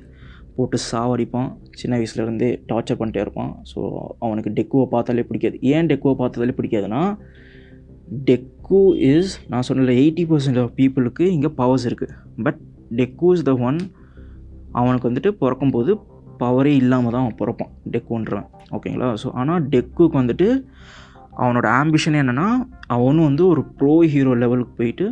போட்டு 0.57 0.77
சாவடிப்பான். 0.91 1.51
சின்ன 1.81 1.97
வயசுலேருந்தே 1.99 2.49
டார்ச்சர் 2.71 2.99
பண்ணிட்டே 3.01 3.21
இருப்பான். 3.25 3.53
ஸோ 3.73 3.81
அவனுக்கு 4.25 4.51
டெக்குவை 4.59 4.87
பார்த்தாலே 4.95 5.25
பிடிக்காது. 5.29 5.57
ஏன் 5.75 5.91
டெக்குவை 5.93 6.15
பார்த்தாலே 6.23 6.57
பிடிக்காதுன்னா 6.61 7.03
டெக் 8.29 8.49
டெக்கு 8.69 8.89
இஸ் 9.11 9.35
நான் 9.49 9.65
சொன்னல 9.67 9.93
எயிட்டி 10.01 10.25
பர்சன்ட் 10.31 10.59
ஆஃப் 10.63 10.73
பீப்புளுக்கு 10.79 11.25
இங்கே 11.35 11.51
பவர்ஸ் 11.61 11.85
இருக்குது 11.89 12.15
but 12.43 12.59
Deku 12.97 13.29
is 13.35 13.45
the 13.45 13.53
one 13.69 13.79
அவனுக்கு 14.73 15.07
வந்துட்டு 15.09 15.31
பிறக்கும்போது 15.43 15.93
பவரே 16.41 16.73
இல்லாமல் 16.73 17.15
தான் 17.15 17.23
அவன் 17.23 17.39
பிறப்பான் 17.39 17.71
டெக்குன்றவன் 17.91 18.49
ஓகேங்களா 18.77 19.09
ஸோ 19.23 19.31
ஆனால் 19.33 19.65
டெக்குக்கு 19.69 20.19
வந்துட்டு 20.19 20.49
அவனோட 21.39 21.67
ஆம்பிஷன் 21.81 22.19
என்னென்னா 22.23 22.47
அவனும் 22.87 23.29
வந்து 23.31 23.45
ஒரு 23.47 23.65
ப்ரோ 23.79 23.95
ஹீரோ 24.15 24.35
லெவலுக்கு 24.35 24.77
போயிட்டு 24.77 25.07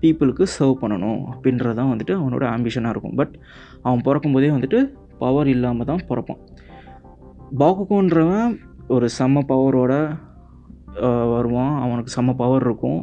பீப்புளுக்கு 0.00 0.46
சர்வ் 0.58 0.76
பண்ணணும் 0.82 1.20
அப்படின்றது 1.32 1.78
தான் 1.80 1.92
வந்துட்டு 1.92 2.16
அவனோட 2.20 2.44
ஆம்பிஷனாக 2.56 2.94
இருக்கும். 2.96 3.16
பட் 3.16 3.34
அவன் 3.82 4.04
பிறக்கும்போதே 4.08 4.50
வந்துட்டு 4.50 4.80
பவர் 5.18 5.50
இல்லாமல் 5.56 5.90
தான் 5.92 6.06
பிறப்பான். 6.10 6.40
பாக்குக்குன்றவன் 7.58 8.50
ஒரு 8.88 9.08
செம்ம 9.18 9.46
பவரோட 9.48 9.94
வருவான். 11.34 11.80
அவனுக்கு 11.80 12.14
செம்ம 12.16 12.34
பவர் 12.34 12.62
இருக்கும். 12.62 13.00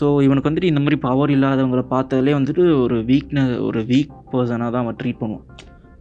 ஸோ 0.00 0.22
இவனுக்கு 0.22 0.50
வந்துட்டு 0.50 0.72
இந்த 0.72 0.80
மாதிரி 0.80 0.96
பவர் 1.00 1.30
இல்லாதவங்களை 1.30 1.84
பார்த்தாலே 1.88 2.34
வந்துட்டு 2.34 2.82
ஒரு 2.82 2.96
வீக்ன 3.04 3.60
ஒரு 3.60 3.80
வீக் 3.82 4.14
பர்சனாக 4.32 4.70
தான் 4.70 4.84
அவன் 4.84 4.98
ட்ரீட் 5.02 5.20
பண்ணுவான். 5.20 5.46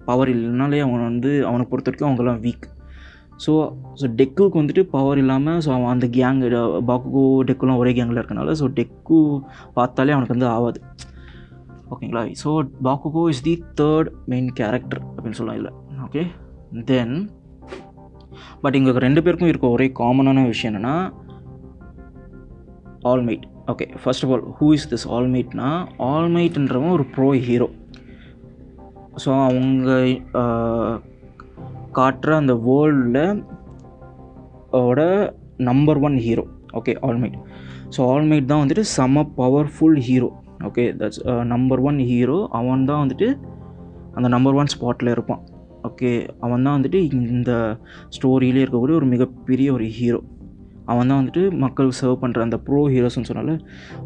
பவர் 0.06 0.30
இல்லைனாலே 0.30 0.80
அவன் 0.80 1.04
வந்து 1.04 1.32
அவனை 1.46 1.66
பொறுத்த 1.66 1.90
வரைக்கும் 1.90 2.10
அவங்கெல்லாம் 2.10 2.42
வீக் 2.42 2.68
ஸோ 3.46 3.52
ஸோ 3.94 4.06
டெக்குக்கு 4.16 4.60
வந்துட்டு 4.62 4.84
பவர் 4.84 5.18
இல்லாமல் 5.18 5.60
ஸோ 5.60 5.70
அவன் 5.74 5.92
அந்த 5.92 6.08
கேங் 6.08 6.40
பாக்குகோ 6.88 7.44
டெக்குலாம் 7.44 7.78
ஒரே 7.78 7.92
கேங்கில் 7.92 8.20
இருக்கனால 8.20 8.52
ஸோ 8.52 8.68
டெக்கு 8.74 9.20
பார்த்தாலே 9.74 10.12
அவனுக்கு 10.12 10.36
வந்து 10.38 10.48
ஆகாது 10.48 10.82
ஓகேங்களா 11.90 12.24
so 12.44 12.50
Bakugo 12.84 13.30
is 13.30 13.42
the 13.42 13.64
third 13.82 14.10
main 14.26 14.50
character 14.54 15.02
அப்படின்னு 15.16 15.32
சொல்லலாம் 15.32 15.60
இல்லை 15.62 15.72
ஓகே 16.04 16.24
தென் 16.86 17.30
பட் 18.62 18.76
இங்கே 18.76 18.92
ரெண்டு 18.92 19.24
பேருக்கும் 19.24 19.48
இருக்க 19.48 19.68
ஒரே 19.68 19.92
காமனான 20.00 20.46
விஷயம் 20.46 20.74
என்னென்னா 20.74 20.96
All Might 23.04 23.46
okay 23.68 23.86
first 24.04 24.26
of 24.26 24.32
all 24.32 24.46
who 24.60 24.74
is 24.74 24.94
this 24.94 25.08
ஆல்மைட்னா 25.10 25.70
ஆல்மைட்ன்றவன் 25.98 26.92
ஒரு 26.92 27.06
ப்ரோ 27.16 27.30
ஹீரோ 27.32 27.70
ஸோ 29.26 29.30
அவங்க 29.44 29.90
காட்டுற 31.92 32.36
அந்த 32.36 32.54
வேர்ல்டில் 32.54 33.44
ஓட 34.70 35.00
number 35.58 35.98
one 35.98 36.18
hero 36.18 36.44
okay 36.74 36.96
All Might 37.02 37.38
so 37.98 38.00
All Might 38.00 38.46
தான் 38.46 38.68
வந்துட்டு 38.68 38.80
சம 38.80 39.24
powerful 39.38 40.00
hero 40.00 40.30
okay 40.64 40.84
that's 40.98 41.44
number 41.44 41.80
one 41.80 42.00
hero 42.00 42.48
அவன் 42.50 42.86
தான் 42.86 43.08
வந்துட்டு 43.08 43.40
அந்த 44.14 44.28
நம்பர் 44.28 44.54
ஒன் 44.54 44.66
ஸ்பாட்டில் 44.66 45.12
இருப்பான். 45.12 45.42
ஓகே 45.90 46.12
அவன் 46.40 46.66
தான் 46.68 46.76
வந்துட்டு 46.78 47.00
இந்த 47.38 47.54
ஸ்டோரியிலே 48.18 48.64
இருக்கக்கூடிய 48.64 48.98
ஒரு 49.02 49.08
மிகப்பெரிய 49.14 49.70
ஒரு 49.78 49.88
ஹீரோ 50.00 50.22
அவன் 50.92 51.10
தான் 51.10 51.20
வந்துட்டு 51.22 51.42
மக்கள் 51.64 51.90
சர்வ் 51.98 52.22
பண்ணுற 52.22 52.40
அந்த 52.46 52.58
ப்ரோ 52.68 52.80
ஹீரோஸ்னு 52.94 53.28
சொன்னால 53.30 53.56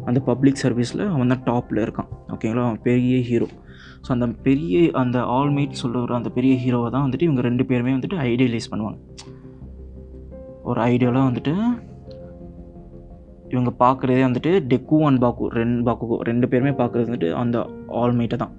அந்த 0.04 0.18
பப்ளிக் 0.20 0.62
சர்வீஸில் 0.62 1.02
அவன் 1.12 1.30
தான் 1.32 1.44
டாப்பில் 1.50 1.80
இருக்கான். 1.84 2.08
ஓகேங்களா 2.34 2.64
அவன் 2.66 2.82
பெரிய 2.88 3.18
ஹீரோ 3.28 3.48
ஸோ 4.04 4.10
அந்த 4.16 4.26
பெரிய 4.46 4.82
அந்த 5.02 5.18
ஆல்மைட் 5.36 5.80
சொல்கிற 5.82 6.14
அந்த 6.18 6.30
பெரிய 6.36 6.54
ஹீரோவை 6.64 6.88
தான் 6.94 7.04
வந்துட்டு 7.06 7.26
இவங்க 7.28 7.42
ரெண்டு 7.48 7.64
பேருமே 7.70 7.94
வந்துட்டு 7.96 8.18
ஐடியலைஸ் 8.30 8.70
பண்ணுவாங்க. 8.72 8.98
ஒரு 10.62 10.80
ஐடியாலாம் 10.90 11.28
வந்துட்டு 11.30 11.54
இவங்க 13.54 13.72
பார்க்குறதே 13.84 14.22
வந்துட்டு 14.28 14.52
டெக்கு 14.72 14.98
அண்ட் 15.08 15.22
பாக்கு 15.24 15.48
ரெண்டு 15.60 15.82
பாக்குகோ 15.88 16.16
ரெண்டு 16.30 16.46
பேருமே 16.52 16.74
பார்க்குறது 16.80 17.08
வந்துட்டு 17.08 17.30
அந்த 17.42 17.56
ஆல்மைட்டை 18.02 18.36
தான். 18.36 18.54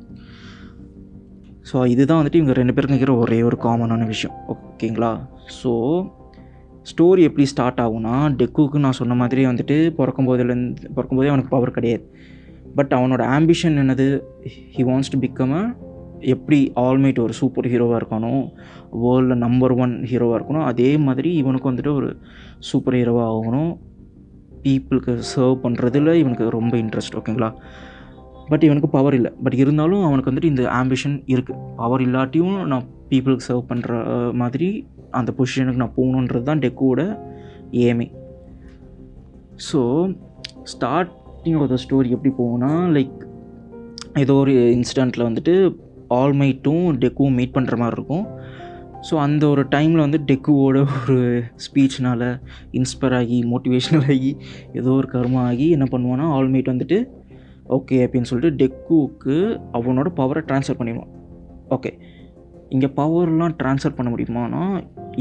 ஸோ 1.69 1.85
இதுதான் 1.93 2.19
வந்துட்டு 2.19 2.39
இவங்க 2.39 2.53
ரெண்டு 2.53 2.73
பேருக்கும் 2.73 2.97
இருக்கிற 2.97 3.17
ஒரே 3.23 3.37
ஒரு 3.41 3.57
காமனான 3.63 4.05
விஷயம். 4.05 4.35
ஓகேங்களா 4.53 5.11
ஸோ 5.59 5.71
ஸ்டோரி 6.89 7.21
எப்படி 7.27 7.45
ஸ்டார்ட் 7.45 7.79
ஆகும்னா 7.83 8.15
டெக்குக்கு 8.39 8.83
நான் 8.85 8.97
சொன்ன 8.99 9.15
மாதிரி 9.21 9.45
வந்துட்டு 9.45 9.77
பிறக்கும் 9.99 10.27
போதுலேருந்து 10.27 10.91
பிறக்கும் 10.95 11.19
போதே 11.19 11.31
அவனுக்கு 11.31 11.53
பவர் 11.55 11.77
கிடையாது. 11.77 12.05
பட் 12.75 12.93
அவனோட 12.97 13.23
ஆம்பிஷன் 13.37 13.79
என்னது? 13.83 14.07
He 14.75 14.83
wants 14.89 15.11
to 15.13 15.19
become 15.19 15.55
a 15.59 15.63
எப்படி 16.33 16.59
ஆல்மைட் 16.75 17.23
ஒரு 17.23 17.33
சூப்பர் 17.33 17.69
ஹீரோவாக 17.71 17.99
இருக்கணும் 18.01 18.43
வேர்ல்டில் 19.03 19.43
நம்பர் 19.45 19.73
ஒன் 19.83 19.95
ஹீரோவாக 20.11 20.37
இருக்கணும் 20.39 20.67
அதே 20.71 20.91
மாதிரி 20.97 21.31
இவனுக்கு 21.41 21.71
வந்துட்டு 21.71 21.93
ஒரு 21.93 22.09
சூப்பர் 22.69 22.93
ஹீரோவாக 22.93 23.33
ஆகணும். 23.33 23.73
பீப்புளுக்கு 24.65 25.13
சர்வ் 25.31 25.57
பண்ணுறதுல 25.63 26.13
இவனுக்கு 26.13 26.45
ரொம்ப 26.49 26.77
இன்ட்ரெஸ்ட் 26.77 27.17
ஓகேங்களா 27.19 27.49
பட் 28.49 28.63
இவனுக்கு 28.63 28.89
பவர் 28.89 29.13
இல்லை. 29.13 29.31
பட் 29.43 29.53
இருந்தாலும் 29.53 30.03
அவனுக்கு 30.03 30.31
வந்துட்டு 30.31 30.51
இந்த 30.53 30.63
ஆம்பிஷன் 30.81 31.15
இருக்குது 31.33 31.61
பவர் 31.75 32.01
இல்லாட்டியும் 32.01 32.57
நான் 32.65 32.85
பீப்புளுக்கு 33.09 33.47
சர்வ் 33.47 33.69
பண்ணுற 33.69 33.93
மாதிரி 34.33 34.69
அந்த 35.11 35.33
பொசிஷனுக்கு 35.37 35.83
நான் 35.83 35.97
போகணுன்றது 35.97 36.43
தான் 36.43 36.59
டெக்கோட 36.59 37.01
ஏமே 37.87 38.07
so 39.71 39.81
starting 40.73 41.57
of 41.59 41.71
the 41.73 41.77
story 41.85 42.09
எப்படி 42.09 42.33
போகும்னா 42.37 42.71
லைக் 42.97 43.17
ஏதோ 44.19 44.33
ஒரு 44.33 44.53
இன்சிடெண்ட்டில் 44.77 45.27
வந்துட்டு 45.29 45.53
ஆல்மைட்டும் 46.19 46.85
டெக்கும் 47.01 47.37
மீட் 47.37 47.55
பண்ணுற 47.55 47.75
மாதிரி 47.77 47.95
இருக்கும். 47.95 48.25
ஸோ 49.09 49.15
அந்த 49.15 49.43
ஒரு 49.47 49.63
டைமில் 49.71 50.03
வந்து 50.05 50.19
டெக்குவோட 50.27 50.77
ஒரு 50.95 51.17
ஸ்பீச்னால் 51.65 52.27
இன்ஸ்பயர் 52.71 53.15
ஆகி 53.15 53.37
மோட்டிவேஷ்னல் 53.43 54.05
ஆகி 54.13 54.31
ஏதோ 54.73 54.91
ஒரு 54.91 55.07
கர்மம் 55.13 55.45
ஆகி 55.49 55.67
என்ன 55.69 55.85
பண்ணுவான்னா 55.91 56.27
ஆல்மைட் 56.37 56.71
வந்துட்டு 56.71 56.97
ஓகே 57.69 57.97
அப்படின்னு 58.05 58.29
சொல்லிட்டு 58.31 58.57
டெக்குவுக்கு 58.61 59.35
அவனோட 59.73 60.09
பவரை 60.19 60.41
ட்ரான்ஸ்ஃபர் 60.49 60.79
பண்ணிடுவான். 60.79 61.11
ஓகே 61.69 61.91
இங்கே 62.69 62.87
பவர்லாம் 62.99 63.55
ட்ரான்ஸ்ஃபர் 63.61 63.95
பண்ண 63.97 64.09
முடியுமானா 64.13 64.61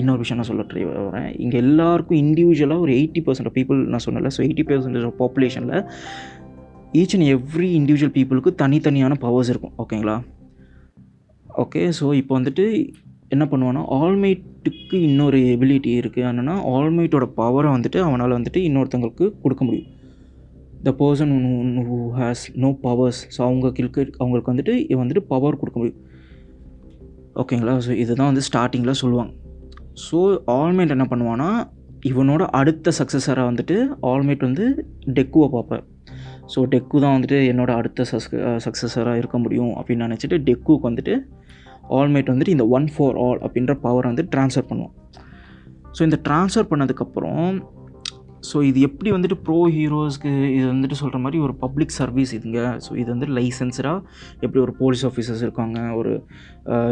இன்னொரு 0.01 0.19
விஷயம் 0.19 0.39
நான் 0.41 0.51
சொல்ல 0.51 0.65
ட்ரை 0.71 0.83
வரேன். 0.89 1.31
இங்கே 1.39 1.57
எல்லாருக்கும் 1.57 2.21
இண்டிவிஜுவலாக 2.25 2.81
ஒரு 2.81 2.93
எயிட்டி 2.93 3.21
பர்சன்ட் 3.27 3.55
பீப்புள் 3.57 3.81
நான் 3.87 4.05
சொன்னல 4.07 4.31
ஸோ 4.37 4.41
எயிட்டி 4.47 4.65
பர்சன்டேஜ் 4.71 5.05
ஆஃப் 5.05 5.19
பாப்புலேஷனில் 5.23 5.85
ஈச் 6.93 7.15
அண்ட் 7.17 7.29
எவ்ரி 7.37 7.69
இண்டிவிஜுவல் 7.81 8.15
பீப்புளுக்கு 8.17 8.53
தனித்தனியான 8.63 9.15
பவர்ஸ் 9.15 9.49
இருக்கும் 9.49 9.75
ஓகேங்களா 9.79 10.17
ஓகே 11.47 11.83
ஸோ 12.01 12.15
இப்போ 12.15 12.41
வந்துட்டு 12.41 12.93
என்ன 13.29 13.45
பண்ணுவான்னா 13.45 13.83
ஆல்மைட்டுக்கு 13.89 14.97
இன்னொரு 15.09 15.39
எபிலிட்டி 15.39 15.93
இருக்குது 16.01 16.27
என்னென்னா 16.31 16.55
ஆல்மைட்டோட 16.75 17.27
பவரை 17.37 17.71
வந்துட்டு 17.77 17.99
அவனால் 17.99 18.37
வந்துட்டு 18.39 18.61
இன்னொருத்தங்களுக்கு 18.69 19.41
கொடுக்க 19.43 19.65
முடியும். 19.65 19.89
The 20.87 20.93
person 21.01 21.33
who 21.89 21.99
has 22.19 22.43
no 22.65 22.71
powers 22.87 23.21
so 23.35 23.41
அவங்க 23.49 23.65
அவங்களுக்கு 23.67 24.03
அவங்களுக்கு 24.19 24.53
வந்துட்டு 24.53 24.75
இவன் 24.91 25.03
வந்துட்டு 25.05 25.25
பவர் 25.33 25.61
கொடுக்க 25.61 25.79
முடியும். 25.81 26.03
ஓகேங்களா 27.43 27.75
ஸோ 27.87 27.93
இதுதான் 28.03 28.31
வந்து 28.33 28.45
ஸ்டார்டிங்கில் 28.49 29.01
சொல்லுவாங்க. 29.03 29.33
ஸோ 30.05 30.19
ஆல்மேட் 30.59 30.95
என்ன 30.97 31.07
பண்ணுவான்னா 31.11 31.51
இவனோட 32.11 32.43
அடுத்த 32.61 32.93
சக்ஸஸராக 32.99 33.51
வந்துட்டு 33.51 33.77
ஆல்மேட் 34.11 34.47
வந்து 34.49 34.65
டெக்குவை 35.19 35.49
பார்ப்பேன் 35.49 35.85
ஸோ 36.55 36.61
டெக்கு 36.73 36.97
தான் 37.01 37.15
வந்துட்டு 37.17 37.39
என்னோட 37.53 37.71
அடுத்த 37.75 38.05
சஸ் 38.05 38.29
சக்ஸஸராக 38.65 39.21
இருக்க 39.23 39.37
முடியும் 39.39 39.73
அப்படின்னு 39.77 40.07
நினச்சிட்டு 40.07 40.39
டெக்குக்கு 40.49 40.87
வந்துட்டு 40.89 41.15
ஆல்மேட் 41.99 42.33
வந்துட்டு 42.33 42.55
இந்த 42.57 42.67
ஒன் 42.77 42.89
ஃபோர் 42.95 43.17
ஆல் 43.27 43.41
அப்படின்ற 43.47 43.75
பவரை 43.87 44.09
வந்து 44.13 44.27
ட்ரான்ஸ்ஃபர் 44.35 44.69
பண்ணுவோம் 44.69 44.95
ஸோ 45.99 46.03
இந்த 46.03 46.19
ட்ரான்ஸ்ஃபர் 46.29 46.69
பண்ணதுக்கப்புறம் 46.71 47.49
ஸோ 48.49 48.57
இது 48.69 48.79
எப்படி 48.89 49.11
வந்துட்டு 49.15 49.37
ப்ரோ 49.47 49.59
ஹீரோஸ்க்கு 49.75 50.31
இது 50.57 50.65
வந்துட்டு 50.73 50.97
சொல்கிற 51.01 51.19
மாதிரி 51.25 51.39
ஒரு 51.47 51.55
பப்ளிக் 51.65 51.95
சர்வீஸ் 51.99 52.33
இதுங்க. 52.39 52.63
ஸோ 52.87 52.91
இது 53.03 53.09
வந்து 53.15 53.29
லைசன்ஸ்டாக 53.37 53.99
எப்படி 54.45 54.61
ஒரு 54.65 54.73
போலீஸ் 54.81 55.05
ஆஃபீஸர்ஸ் 55.11 55.45
இருக்காங்க 55.47 55.79
ஒரு 56.01 56.13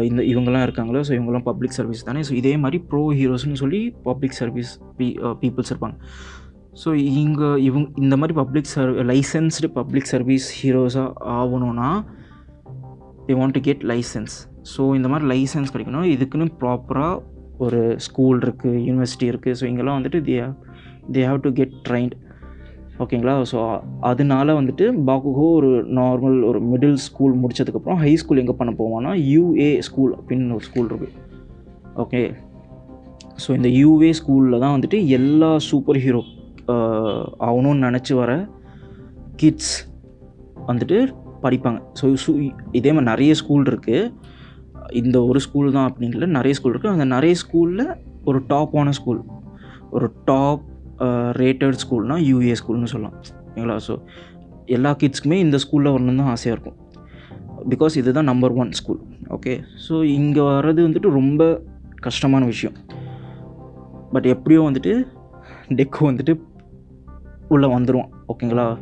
இந்த 0.09 0.21
இவங்கெல்லாம் 0.31 0.65
இருக்காங்களோ 0.67 1.01
ஸோ 1.09 1.13
இவங்கெல்லாம் 1.17 1.47
பப்ளிக் 1.49 1.75
சர்வீஸ் 1.79 2.07
தானே. 2.09 2.23
ஸோ 2.29 2.33
இதே 2.41 2.53
மாதிரி 2.63 2.79
ப்ரோ 2.91 3.03
ஹீரோஸ்னு 3.19 3.59
சொல்லி 3.63 3.81
பப்ளிக் 4.09 4.37
சர்வீஸ் 4.41 4.71
பீ 4.99 5.09
பீப்புள்ஸ் 5.43 5.71
இருப்பாங்க. 5.73 5.97
ஸோ 6.83 6.89
இங்கே 7.23 7.49
இவங்க 7.67 7.87
இந்த 8.03 8.15
மாதிரி 8.19 8.35
public 8.41 8.71
ser 8.75 8.91
licensed 9.11 9.67
public 9.79 10.09
service 10.13 10.47
ஹீரோஸாக 10.59 11.11
ஆகணும்னா 11.39 11.89
they 13.27 13.35
want 13.41 13.55
to 13.57 13.61
get 13.67 13.83
license 13.91 14.35
so 14.71 14.81
இந்த 14.97 15.07
மாதிரி 15.11 15.27
லைசன்ஸ் 15.33 15.73
கிடைக்கணும். 15.73 16.07
இதுக்குன்னு 16.15 16.47
ப்ராப்பராக 16.63 17.21
ஒரு 17.65 17.81
ஸ்கூல் 18.05 18.39
இருக்குது 18.45 18.79
யூனிவர்சிட்டி 18.87 19.27
இருக்குது 19.31 19.57
ஸோ 19.59 19.63
இங்கெல்லாம் 19.71 19.97
வந்துட்டு 19.99 20.19
the 20.27 20.35
they 21.11 21.25
have 21.27 21.39
to 21.39 21.51
get 21.51 21.71
trained 21.89 22.11
ஓகேங்களா 22.99 23.43
ஸோ 23.51 23.79
அதனால 23.99 24.61
வந்துட்டு 24.61 25.03
பாக்குகோ 25.07 25.53
ஒரு 25.53 25.85
நார்மல் 25.87 26.45
ஒரு 26.45 26.61
மிடில் 26.61 26.93
ஸ்கூல் 26.93 27.33
முடிச்சதுக்கப்புறம் 27.33 27.95
ஹை 27.95 28.15
ஸ்கூல் 28.15 28.37
எங்கே 28.37 28.53
பண்ண 28.57 28.73
போவான்னா 28.77 29.13
யூஏ 29.35 29.79
ஸ்கூல் 29.79 30.15
அப்படின்னு 30.15 30.53
ஒரு 30.53 30.63
ஸ்கூல் 30.63 30.87
இருக்குது 30.87 31.11
ஓகே 31.95 32.33
ஸோ 33.47 33.51
இந்த 33.51 33.67
யூஏ 33.67 34.13
ஸ்கூலில் 34.23 34.59
தான் 34.59 34.79
வந்துட்டு 34.79 35.07
எல்லா 35.07 35.57
சூப்பர் 35.57 35.97
ஹீரோ 35.97 36.23
ஆகணும்னு 37.39 37.89
நினச்சி 37.89 38.13
வர 38.13 38.47
கிட்ஸ் 39.35 39.89
வந்துட்டு 40.67 41.13
படிப்பாங்க. 41.41 41.81
ஸோ 42.01 42.13
சூ 42.13 42.39
இதே 42.71 42.91
மாதிரி 42.91 43.09
நிறைய 43.09 43.33
ஸ்கூல் 43.33 43.63
இருக்குது 43.63 44.11
இந்த 44.91 45.25
ஒரு 45.25 45.39
ஸ்கூல் 45.39 45.71
தான் 45.71 45.91
அப்படின்னு 45.91 46.25
நிறைய 46.25 46.53
ஸ்கூல் 46.53 46.75
இருக்குது 46.75 46.91
அந்த 46.91 47.05
நிறைய 47.05 47.35
ஸ்கூலில் 47.35 47.95
ஒரு 48.25 48.41
டாப்பான 48.49 48.89
ஸ்கூல் 48.89 49.21
ஒரு 49.89 50.11
டாப் 50.25 50.63
ரேட்டட் 51.37 51.79
ஸ்கூல்னால் 51.83 52.23
யூஏ 52.23 52.55
ஸ்கூல்னு 52.63 52.85
சொல்லலாம். 52.85 53.15
ஓகேங்களா? 53.47 53.79
ஸோ 53.87 54.01
எல்லா 54.65 54.95
கிட்ஸ்க்குமே 54.99 55.31
இந்த 55.31 55.57
ஸ்கூலில் 55.57 55.93
வரணும்னு 55.93 56.15
தான் 56.15 56.25
ஆசையாக 56.25 56.61
இருக்கும். 56.61 56.77
பிகாஸ் 57.69 57.97
இதுதான் 57.97 58.23
number 58.23 58.51
one 58.51 58.71
school 58.71 58.99
okay 59.29 59.63
so 59.89 60.03
இங்கே 60.03 60.39
வர்றது 60.39 60.81
வந்துட்டு 60.87 61.09
ரொம்ப 61.09 61.61
கஷ்டமான 62.01 62.45
விஷயம். 62.45 62.75
பட் 64.11 64.25
எப்படியோ 64.25 64.61
வந்துட்டு 64.61 65.07
டெக்கு 65.69 65.99
வந்துட்டு 66.01 66.39
உள்ளே 67.47 67.67
வந்துடுவான் 67.67 68.09
ஓகேங்களா? 68.27 68.77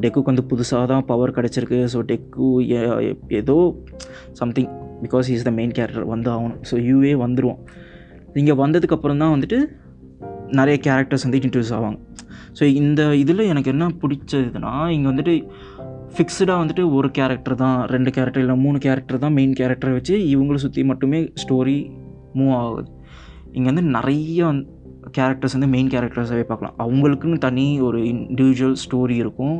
டெக்குக்கு 0.00 0.22
வந்து 0.22 0.44
புதுசாக 0.48 0.86
தான் 0.86 1.04
பவர் 1.04 1.30
கிடச்சிருக்கு. 1.30 1.88
ஸோ 1.94 1.98
டெக்கு 2.02 2.70
ஏ- 2.70 3.18
ஏதோ 3.28 3.84
something 4.32 4.68
because 5.02 5.28
is 5.28 5.42
the 5.42 5.50
main 5.50 5.70
character 5.70 6.04
வந்து 6.04 6.30
ஆகணும். 6.30 6.60
ஸோ 6.70 6.74
யூஏ 6.74 7.14
வந்துடுவான் 7.16 7.60
இங்கே 8.34 8.52
வந்ததுக்கப்புறம் 8.52 9.16
தான் 9.16 9.40
வந்துட்டு 9.40 9.79
நிறைய 10.58 10.76
கேரக்டர்ஸ் 10.86 11.24
வந்து 11.26 11.38
இன்ட்ரடியூஸ் 11.38 11.72
ஆவாங்க. 11.76 11.98
ஸோ 12.58 12.64
இந்த 12.80 13.00
இதில் 13.22 13.48
எனக்கு 13.52 13.72
என்ன 13.74 13.86
பிடிச்சதுன்னா 14.02 14.72
இங்கே 14.94 15.08
வந்துட்டு 15.10 15.34
ஃபிக்ஸ்டாக 16.14 16.60
வந்துட்டு 16.62 16.84
ஒரு 16.98 17.08
கேரக்டர் 17.18 17.56
தான் 17.62 17.76
ரெண்டு 17.94 18.10
கேரக்டர் 18.16 18.42
இல்லை 18.44 18.56
மூணு 18.64 18.78
கேரக்டர் 18.86 19.22
தான் 19.24 19.36
மெயின் 19.38 19.54
கேரக்டரை 19.60 19.92
வச்சு 19.96 20.14
இவங்களை 20.32 20.58
சுற்றி 20.64 20.82
மட்டுமே 20.90 21.20
ஸ்டோரி 21.42 21.78
மூவ் 22.38 22.54
ஆகுது. 22.62 22.88
இங்கே 23.56 23.68
வந்து 23.72 23.84
நிறைய 23.96 24.48
கேரக்டர்ஸ் 25.18 25.56
வந்து 25.56 25.70
மெயின் 25.74 25.92
கேரக்டர்ஸாகவே 25.94 26.46
பார்க்கலாம். 26.50 26.76
அவங்களுக்குன்னு 26.84 27.38
தனி 27.46 27.66
ஒரு 27.88 28.00
இண்டிவிஜுவல் 28.12 28.76
ஸ்டோரி 28.84 29.16
இருக்கும். 29.24 29.58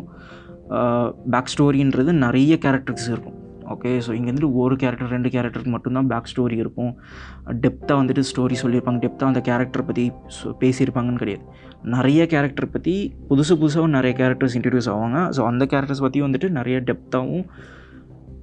பேக் 1.35 1.53
ஸ்டோரின்றது 1.55 2.13
நிறைய 2.25 2.55
கேரக்டர்ஸ் 2.65 3.09
இருக்கும். 3.13 3.39
ஓகே 3.75 3.91
ஸோ 4.05 4.11
இங்கே 4.19 4.29
வந்துட்டு 4.31 4.53
ஒரு 4.63 4.75
கேரக்டர் 4.83 5.13
ரெண்டு 5.15 5.29
கேரக்டருக்கு 5.35 5.73
மட்டும்தான் 5.75 6.09
பேக் 6.13 6.31
ஸ்டோரி 6.33 6.57
இருக்கும். 6.63 6.93
டெப்த்தாக 7.65 7.99
வந்துட்டு 8.03 8.23
ஸ்டோரி 8.31 8.57
சொல்லியிருப்பாங்க. 8.63 9.01
டெப்த்தாக 9.05 9.33
அந்த 9.33 9.43
கேரக்டர் 9.49 9.87
பற்றி 9.91 10.05
பேசியிருப்பாங்கன்னு 10.63 11.23
கிடையாது. 11.25 11.45
நிறைய 11.97 12.23
கேரக்டர் 12.33 12.73
பற்றி 12.77 12.95
புதுசு 13.29 13.55
புதுசாகவும் 13.61 13.97
நிறைய 13.99 14.15
கேரக்டர்ஸ் 14.23 14.57
இன்ட்ரடியூஸ் 14.61 14.91
ஆவாங்க. 14.95 15.21
ஸோ 15.37 15.43
அந்த 15.51 15.67
கேரக்டர்ஸ் 15.75 16.05
பற்றி 16.07 16.23
வந்துட்டு 16.27 16.49
நிறைய 16.59 16.79
டெப்த்தாகவும் 16.89 17.45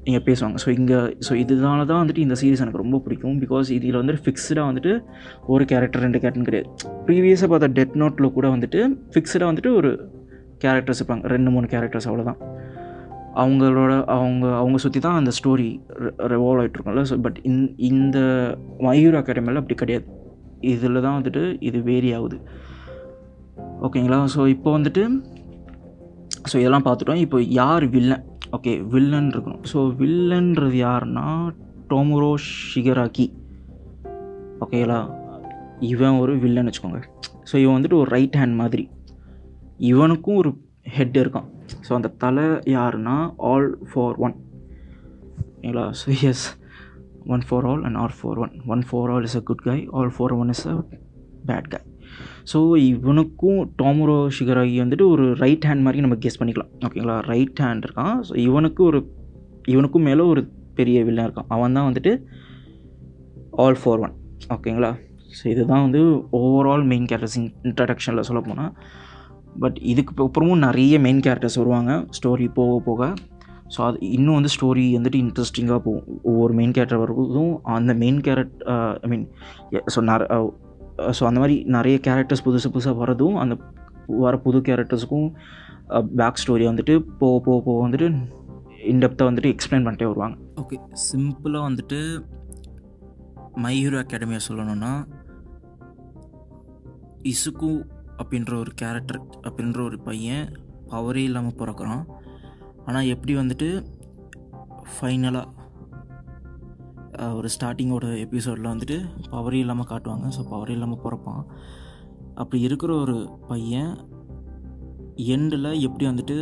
இங்கே 0.10 0.22
பேசுவாங்க. 0.28 0.58
ஸோ 0.64 0.70
இங்கே 0.78 1.00
ஸோ 1.28 1.34
இதனால 1.44 1.80
தான் 1.90 2.02
வந்துட்டு 2.02 2.22
இந்த 2.26 2.36
சீரிஸ் 2.42 2.62
எனக்கு 2.66 2.82
ரொம்ப 2.84 2.98
பிடிக்கும். 3.06 3.38
பிகாஸ் 3.44 3.70
இதில் 3.78 4.00
வந்துட்டு 4.02 4.24
ஃபிக்ஸ்டாக 4.28 4.68
வந்துட்டு 4.70 4.94
ஒரு 5.54 5.64
கேரக்டர் 5.72 6.04
ரெண்டு 6.06 6.22
கேரக்டர் 6.24 6.48
கிடையாது. 6.50 6.70
ப்ரீவியஸாக 7.08 7.50
பார்த்த 7.54 7.74
டெட் 7.80 7.98
நோட்டில் 8.04 8.36
கூட 8.38 8.48
வந்துட்டு 8.56 8.82
ஃபிக்ஸ்டாக 9.16 9.50
வந்துட்டு 9.52 9.74
ஒரு 9.80 9.92
கேரக்டர்ஸ் 10.64 11.02
இருப்பாங்க. 11.02 11.26
ரெண்டு 11.36 11.50
மூணு 11.56 11.68
கேரக்டர்ஸ் 11.74 12.08
அவ்வளோதான் 12.10 12.40
அவங்களோட 13.42 13.94
அவங்க 14.16 14.46
அவங்க 14.56 14.78
சுற்றி 14.84 15.00
தான் 15.00 15.18
அந்த 15.20 15.32
ஸ்டோரி 15.38 15.70
ரெவால்வ் 16.34 16.62
ஆகிட்டு 16.62 17.04
ஸோ 17.12 17.18
பட் 17.26 17.40
இந் 17.50 17.60
இந்த 17.90 18.18
மயூர் 18.86 19.18
அகாடமியில் 19.20 19.62
அப்படி 19.62 19.78
கிடையாது. 19.82 20.08
இதில் 20.74 21.04
தான் 21.06 21.18
வந்துட்டு 21.18 21.44
இது 21.70 21.80
வேரி 21.90 22.12
ஆகுது. 22.20 22.38
ஓகேங்களா? 23.88 24.20
ஸோ 24.36 24.48
இப்போ 24.48 24.70
வந்துட்டு 24.78 25.04
ஸோ 26.52 26.56
இதெல்லாம் 26.62 26.86
பார்த்துட்டோம். 26.88 27.22
இப்போ 27.26 27.38
யார் 27.42 27.86
வில்லன் 27.96 28.26
ஓகே 28.58 28.74
வில்லன் 28.94 29.30
இருக்கணும். 29.34 29.64
ஸோ 29.72 29.80
வில்லன்றது 30.02 30.78
யாருன்னா 30.88 31.28
டோமுரோ 31.90 32.32
ஷிகராக்கி 32.72 33.26
ஓகேங்களா? 34.64 35.00
இவன் 35.92 36.20
ஒரு 36.20 36.34
வில்லன் 36.44 36.70
வச்சுக்கோங்க. 36.70 37.02
ஸோ 37.50 37.56
இவன் 37.64 37.76
வந்துட்டு 37.78 38.00
ஒரு 38.04 38.10
ரைட் 38.16 38.38
ஹேண்ட் 38.42 38.60
மாதிரி. 38.62 38.86
இவனுக்கும் 39.92 40.36
ஒரு 40.36 40.52
ஹெட் 40.96 41.18
இருக்கான். 41.24 41.50
ஸோ 41.88 41.94
அந்த 41.94 42.10
தலை 42.24 42.48
யாருன்னா 42.76 43.18
ஆல் 43.52 43.70
ஃபார் 43.92 44.18
ஒன் 44.18 44.36
ஓகேங்களா 45.42 45.86
so 46.02 46.10
yes 46.30 46.46
one 47.26 47.44
for 47.50 47.66
all 47.66 47.84
and 47.84 47.96
all 47.96 48.18
for 48.22 48.38
one 48.38 48.54
one 48.66 48.84
for 48.90 49.12
all 49.12 49.24
is 49.24 49.38
a 49.38 49.42
good 49.42 49.66
guy 49.70 49.78
all 49.92 50.12
for 50.18 50.32
one 50.32 50.50
is 50.50 50.66
a 50.68 50.76
bad 51.46 51.70
guy 51.70 51.82
so 52.52 52.60
இவனுக்கும் 52.78 53.60
Tomura 53.82 54.18
ஷிகராகி 54.36 54.76
வந்துட்டு 54.84 55.06
ஒரு 55.10 55.26
ரைட் 55.34 55.66
ஹேண்ட் 55.68 55.82
மாதிரி 55.82 56.02
நம்ம 56.02 56.16
guess 56.16 56.40
பண்ணிக்கலாம். 56.40 56.72
ஓகேங்களா 56.86 57.16
right 57.32 57.60
hand 57.60 57.86
இருக்கான். 57.86 58.16
So 58.30 58.34
இவனுக்கு 58.38 58.84
ஒரு 58.84 59.00
இவனுக்கும் 59.66 60.02
மேலே 60.02 60.20
ஒரு 60.20 60.42
பெரிய 60.74 61.04
வில்லன் 61.04 61.28
இருக்கான். 61.28 61.50
அவன் 61.50 61.74
தான் 61.74 61.94
வந்துட்டு 61.94 62.14
ஆல் 63.52 63.80
ஃபார் 63.84 64.00
ஒன் 64.00 64.16
ஓகேங்களா 64.50 64.92
ஸோ 65.38 65.44
இதுதான் 65.48 65.82
வந்து 65.82 66.02
ஓவரால் 66.32 66.86
மெயின் 66.86 67.06
கேரக்டர்ஸ் 67.06 67.38
இன்ட்ரடக்ஷனில் 67.64 68.28
சொல்ல 68.30 68.42
போனால் 68.42 68.72
பட் 69.64 69.78
இதுக்கு 69.92 70.14
அப்புறமும் 70.26 70.64
நிறைய 70.68 71.00
மெயின் 71.06 71.22
கேரக்டர்ஸ் 71.26 71.60
வருவாங்க. 71.62 71.92
ஸ்டோரி 72.18 72.48
போக 72.60 72.80
போக. 72.88 73.10
ஸோ 73.76 73.80
அது 73.88 73.98
இன்னும் 74.16 74.38
வந்து 74.38 74.52
ஸ்டோரி 74.56 74.84
வந்துட்டு 74.98 75.20
இன்ட்ரெஸ்டிங்காக 75.24 75.80
போகும் 75.86 76.06
ஒவ்வொரு 76.24 76.54
மெயின் 76.60 76.76
கேரக்டர் 76.76 77.02
வருவதும் 77.04 77.54
அந்த 77.78 77.94
main 78.04 78.20
character 78.28 78.62
I 79.06 79.10
mean 79.14 79.26
so 79.94 80.00
so 81.18 81.24
அந்த 81.30 81.40
மாதிரி 81.42 81.56
நிறைய 81.76 81.96
கேரக்டர்ஸ் 82.08 82.46
புதுசு 82.46 82.70
புதுசாக 82.76 83.00
வரதும் 83.02 83.36
அந்த 83.42 83.56
வர 84.24 84.36
புது 84.46 84.60
கேரக்டர்ஸுக்கும் 84.68 85.28
பேக் 86.20 86.42
ஸ்டோரி 86.44 86.66
வந்துட்டு 86.70 86.94
போக 87.20 87.36
போக 87.46 87.58
போக 87.66 87.78
வந்துட்டு 87.88 88.08
இன்டெப்த்தாக 88.92 89.30
வந்துட்டு 89.30 89.52
எக்ஸ்பிளைன் 89.54 89.86
பண்ணிட்டே 89.86 90.08
வருவாங்க. 90.12 90.36
ஓகே 90.62 90.78
சிம்பிளாக 91.08 91.68
வந்துட்டு 91.68 92.00
மை 93.64 93.76
ஹீரோ 93.82 94.00
அகாடமியை 94.00 94.42
சொல்லணும்னா 94.48 94.92
இசுக்கு 97.32 97.70
அப்படின்ற 98.22 98.54
ஒரு 98.60 98.72
கேரக்டர் 98.82 99.22
அப்படின்ற 99.42 99.80
ஒரு 99.84 100.00
பையன் 100.00 100.46
பவரே 100.92 101.24
இல்லாமல் 101.30 101.60
பிறக்கிறான். 101.62 102.04
ஆனால் 102.86 103.10
எப்படி 103.14 103.36
வந்துட்டு 103.36 103.70
ஃபைனலாக 104.92 105.46
ஒரு 107.38 107.48
ஸ்டார்டிங்கோட 107.56 108.08
எபிசோடில் 108.26 108.72
வந்துட்டு 108.74 108.98
பவரே 109.32 109.60
இல்லாமல் 109.64 109.90
காட்டுவாங்க. 109.90 110.28
ஸோ 110.36 110.42
பவரே 110.54 110.76
இல்லாமல் 110.78 111.04
பிறப்பான். 111.06 111.44
அப்படி 112.34 112.60
இருக்கிற 112.62 112.92
ஒரு 113.04 113.18
பையன் 113.48 113.94
எண்டில் 115.36 115.70
எப்படி 115.88 116.06
வந்துட்டு 116.10 116.38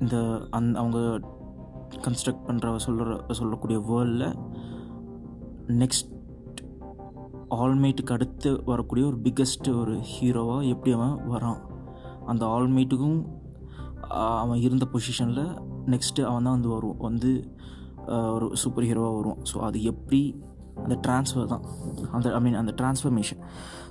இந்த 0.00 0.16
அந் 0.58 0.70
அவங்க 0.74 0.98
கன்ஸ்ட்ரக்ட் 2.04 2.46
பண்ணுற 2.46 2.76
சொல்கிற 2.76 3.16
சொல்லக்கூடிய 3.40 3.78
வேர்ல்டில் 3.90 4.38
நெக்ஸ்ட் 5.82 6.11
ஆல்மைட்டுக்கு 7.56 8.14
அடுத்து 8.14 8.50
வரக்கூடிய 8.66 9.04
ஒரு 9.06 9.18
பிக்கஸ்ட் 9.24 9.68
ஒரு 9.76 9.94
ஹீரோவாக 10.10 10.68
எப்படி 10.68 10.92
அவன் 10.94 11.16
வரான்? 11.32 11.60
அந்த 12.26 12.44
ஆல்மைட்டுக்கும் 12.54 13.18
அவன் 14.38 14.60
இருந்த 14.60 14.84
பொசிஷனில் 14.92 15.44
நெக்ஸ்ட்டு 15.86 16.26
அவன் 16.26 16.46
தான் 16.46 16.56
வந்து 16.56 16.70
வருவான். 16.72 17.00
வந்து 17.02 17.30
ஒரு 18.34 18.56
சூப்பர் 18.62 18.86
ஹீரோவாக 18.88 19.16
வரும் 19.18 19.40
ஸோ 19.50 19.58
அது 19.66 19.78
எப்படி 19.84 20.20
அந்த 20.78 20.94
ட்ரான்ஸ்ஃபர் 21.04 21.46
தான். 21.46 21.64
அந்த 22.12 22.28
ஐ 22.34 22.40
மீன் 22.40 22.58
அந்த 22.60 22.72
ட்ரான்ஸ்ஃபர்மேஷன் 22.78 23.40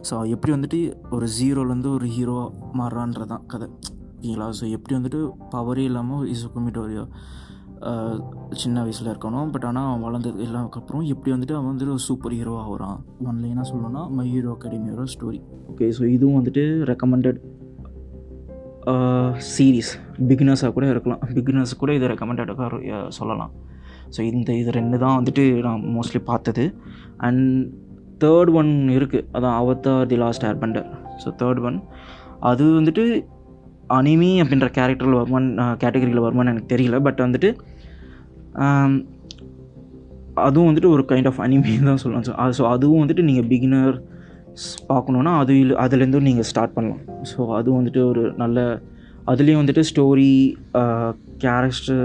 ஸோ 0.10 0.15
எப்படி 0.34 0.52
வந்துட்டு 0.54 0.80
ஒரு 1.12 1.26
ஜீரோலேருந்து 1.36 1.89
ஒரு 1.91 2.08
ஹீரோவாக 2.15 2.50
மாறுறான்றது 2.80 3.28
தான் 3.28 3.45
கதை. 3.47 3.67
ஓகேங்களா 4.15 4.47
ஸோ 4.58 4.65
எப்படி 4.76 4.93
வந்துட்டு 4.97 5.19
பவரே 5.54 5.84
இல்லாமல் 5.84 6.26
இஸ் 6.28 6.43
ஒரு 6.82 6.95
ஆஹ், 7.00 7.12
சின்ன 8.62 8.78
வயசில் 8.86 9.10
இருக்கணும். 9.12 9.50
பட் 9.54 9.65
ஆனால் 9.70 9.88
அவன் 9.89 10.04
வளர்ந்தது 10.08 10.46
எல்லாத்துக்கப்புறம் 10.48 11.04
எப்படி 11.13 11.32
வந்துட்டு 11.36 11.56
அவன் 11.58 11.70
வந்துட்டு 11.72 11.96
ஒரு 11.96 12.04
சூப்பர் 12.10 12.36
ஹீரோவாக 12.38 12.70
வரான். 12.76 13.00
ஒன் 13.30 13.39
லைனாக 13.44 13.65
சொல்லணும்னா 13.72 14.04
மை 14.17 14.26
ஹீரோ 14.34 14.52
அகாடமியோட 14.56 15.06
ஸ்டோரி 15.13 15.39
ஓகே 15.74 15.88
ஸோ 15.98 16.04
இதுவும் 16.15 16.38
வந்துட்டு 16.39 16.63
ரெக்கமெண்டட் 16.91 17.39
சீரீஸ் 19.54 19.91
பிகினர்ஸாக 20.30 20.72
கூட 20.78 20.86
இருக்கலாம். 20.94 21.22
பிகினர்ஸ் 21.38 21.74
கூட 21.82 21.91
இதை 21.98 22.08
ரெக்கமெண்டடாக 22.12 22.70
சொல்லலாம். 23.17 23.52
ஸோ 24.15 24.20
இந்த 24.30 24.52
இது 24.62 24.72
ரெண்டு 24.80 24.98
தான் 25.04 25.17
வந்துட்டு 25.20 25.44
நான் 25.67 25.84
மோஸ்ட்லி 25.98 26.22
பார்த்தது. 26.32 26.63
அண்ட் 27.28 27.46
தேர்ட் 28.24 28.52
ஒன் 28.62 28.72
இருக்குது 28.98 29.28
அதான் 29.36 29.58
Avatar 29.60 30.08
the 30.13 30.17
Last 30.24 30.48
Airbender 30.50 30.88
so 31.24 31.30
third 31.41 31.62
one 31.67 31.78
அது 32.50 32.65
வந்துட்டு 32.80 33.04
அனிமி 34.00 34.32
அப்படின்ற 34.41 34.67
கேரக்டரில் 34.76 35.20
வருமான் 35.20 35.48
கேட்டகரியில் 35.84 36.26
வருமான்னு 36.26 36.52
எனக்கு 36.54 36.72
தெரியல. 36.74 36.98
பட் 37.08 37.22
வந்துட்டு 37.26 37.50
Um, 38.55 38.93
அதுவும் 40.45 40.67
வந்துட்டு 40.67 40.89
ஒரு 40.95 41.03
கைண்ட் 41.09 41.27
ஆஃப் 41.29 41.39
அனிமே 41.43 41.73
தான் 41.87 41.99
சொல்லலாம் 42.01 42.25
ஸோ 42.27 42.33
அது 42.43 42.53
ஸோ 42.57 42.63
அதுவும் 42.73 43.01
வந்துட்டு 43.03 43.23
நீங்கள் 43.27 43.47
பிகினர் 43.51 43.95
பார்க்கணுன்னா 44.89 45.31
அது 45.41 45.53
இல்லை 45.59 45.75
அதுலேருந்தும் 45.83 46.27
நீங்கள் 46.29 46.47
ஸ்டார்ட் 46.49 46.73
பண்ணலாம். 46.75 47.01
ஸோ 47.31 47.39
அதுவும் 47.57 47.79
வந்துட்டு 47.79 48.01
ஒரு 48.11 48.23
நல்ல 48.41 48.59
அதுலேயும் 49.31 49.61
வந்துட்டு 49.61 49.83
ஸ்டோரி 49.89 50.31
கேரக்டர் 51.43 51.99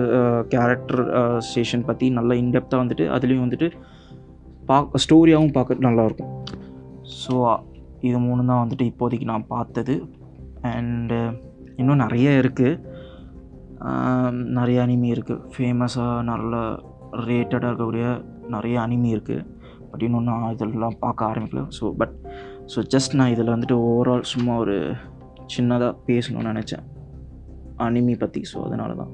கேரக்டர் 0.54 1.02
ஸ்டேஷன் 1.48 1.86
பற்றி 1.88 2.08
நல்ல 2.18 2.34
இன்டெப்த்தாக 2.42 2.82
வந்துட்டு 2.84 3.06
அதுலேயும் 3.16 3.46
வந்துட்டு 3.46 3.68
பார்க்க 4.70 5.02
ஸ்டோரியாகவும் 5.04 5.56
பார்க்க 5.58 5.86
நல்லாயிருக்கும். 5.88 6.32
ஸோ 7.22 7.34
இது 8.08 8.18
மூணு 8.28 8.40
தான் 8.50 8.62
வந்துட்டு 8.64 8.86
இப்போதைக்கு 8.92 9.28
நான் 9.32 9.50
பார்த்தது. 9.54 9.96
அண்டு 10.74 11.20
இன்னும் 11.80 12.02
நிறைய 12.04 12.42
இருக்குது 12.42 12.78
நிறைய 14.42 14.86
அனிமி 14.86 15.08
இருக்குது 15.14 15.42
ஃபேமஸாக 15.56 16.22
நல்ல 16.22 16.80
ரேட்டடாக 17.12 17.70
இருக்கக்கூடிய 17.70 18.22
நிறைய 18.48 18.80
அனிமி 18.80 19.10
இருக்குது 19.16 19.46
பட் 19.90 20.02
இன்னும் 20.02 20.22
நான் 20.22 20.52
இதெல்லாம் 20.52 20.98
பார்க்க 20.98 21.30
ஆரம்பிக்கல. 21.34 21.66
ஸோ 21.80 21.92
பட் 21.92 22.14
ஸோ 22.74 22.82
ஜஸ்ட் 22.94 23.14
நான் 23.14 23.30
இதில் 23.30 23.46
வந்துட்டு 23.46 23.76
ஓவரால் 23.88 24.22
சும்மா 24.22 24.56
ஒரு 24.56 24.94
சின்னதாக 25.56 25.94
பேசணும்னு 26.06 26.52
நினச்சேன். 26.52 26.84
அனிமி 27.78 28.18
பற்றி 28.18 28.42
ஸோ 28.54 28.62
அதனால 28.62 28.94
தான் 28.94 29.12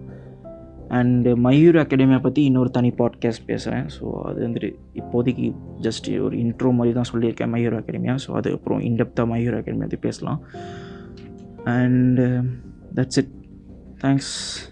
அண்டு 0.88 1.30
மயூர் 1.36 1.78
அகாடமியை 1.82 2.20
பற்றி 2.22 2.44
இன்னொரு 2.44 2.70
தனி 2.70 2.90
பாட்காஸ்ட் 2.90 3.46
பேசுகிறேன் 3.46 3.86
ஸோ 4.00 4.04
அது 4.22 4.48
வந்துட்டு 4.48 4.74
இப்போதைக்கு 4.94 5.54
ஜஸ்ட் 5.80 6.22
ஒரு 6.22 6.36
இன்ட்ரோ 6.36 6.72
மாதிரி 6.72 6.94
தான் 6.94 7.10
சொல்லியிருக்கேன் 7.12 7.52
மயூர் 7.54 7.78
அகாடமியா 7.78 8.16
ஸோ 8.26 8.30
அதுக்கப்புறம் 8.30 8.80
இன்டெப்த்தாக 8.80 9.30
மயூர் 9.32 9.56
அகாடமி 9.58 9.78
பற்றி 9.78 9.96
பேசலாம். 9.96 10.40
And 11.64 12.44
that's 12.94 13.16
it 13.16 13.41
Thanks. 14.02 14.66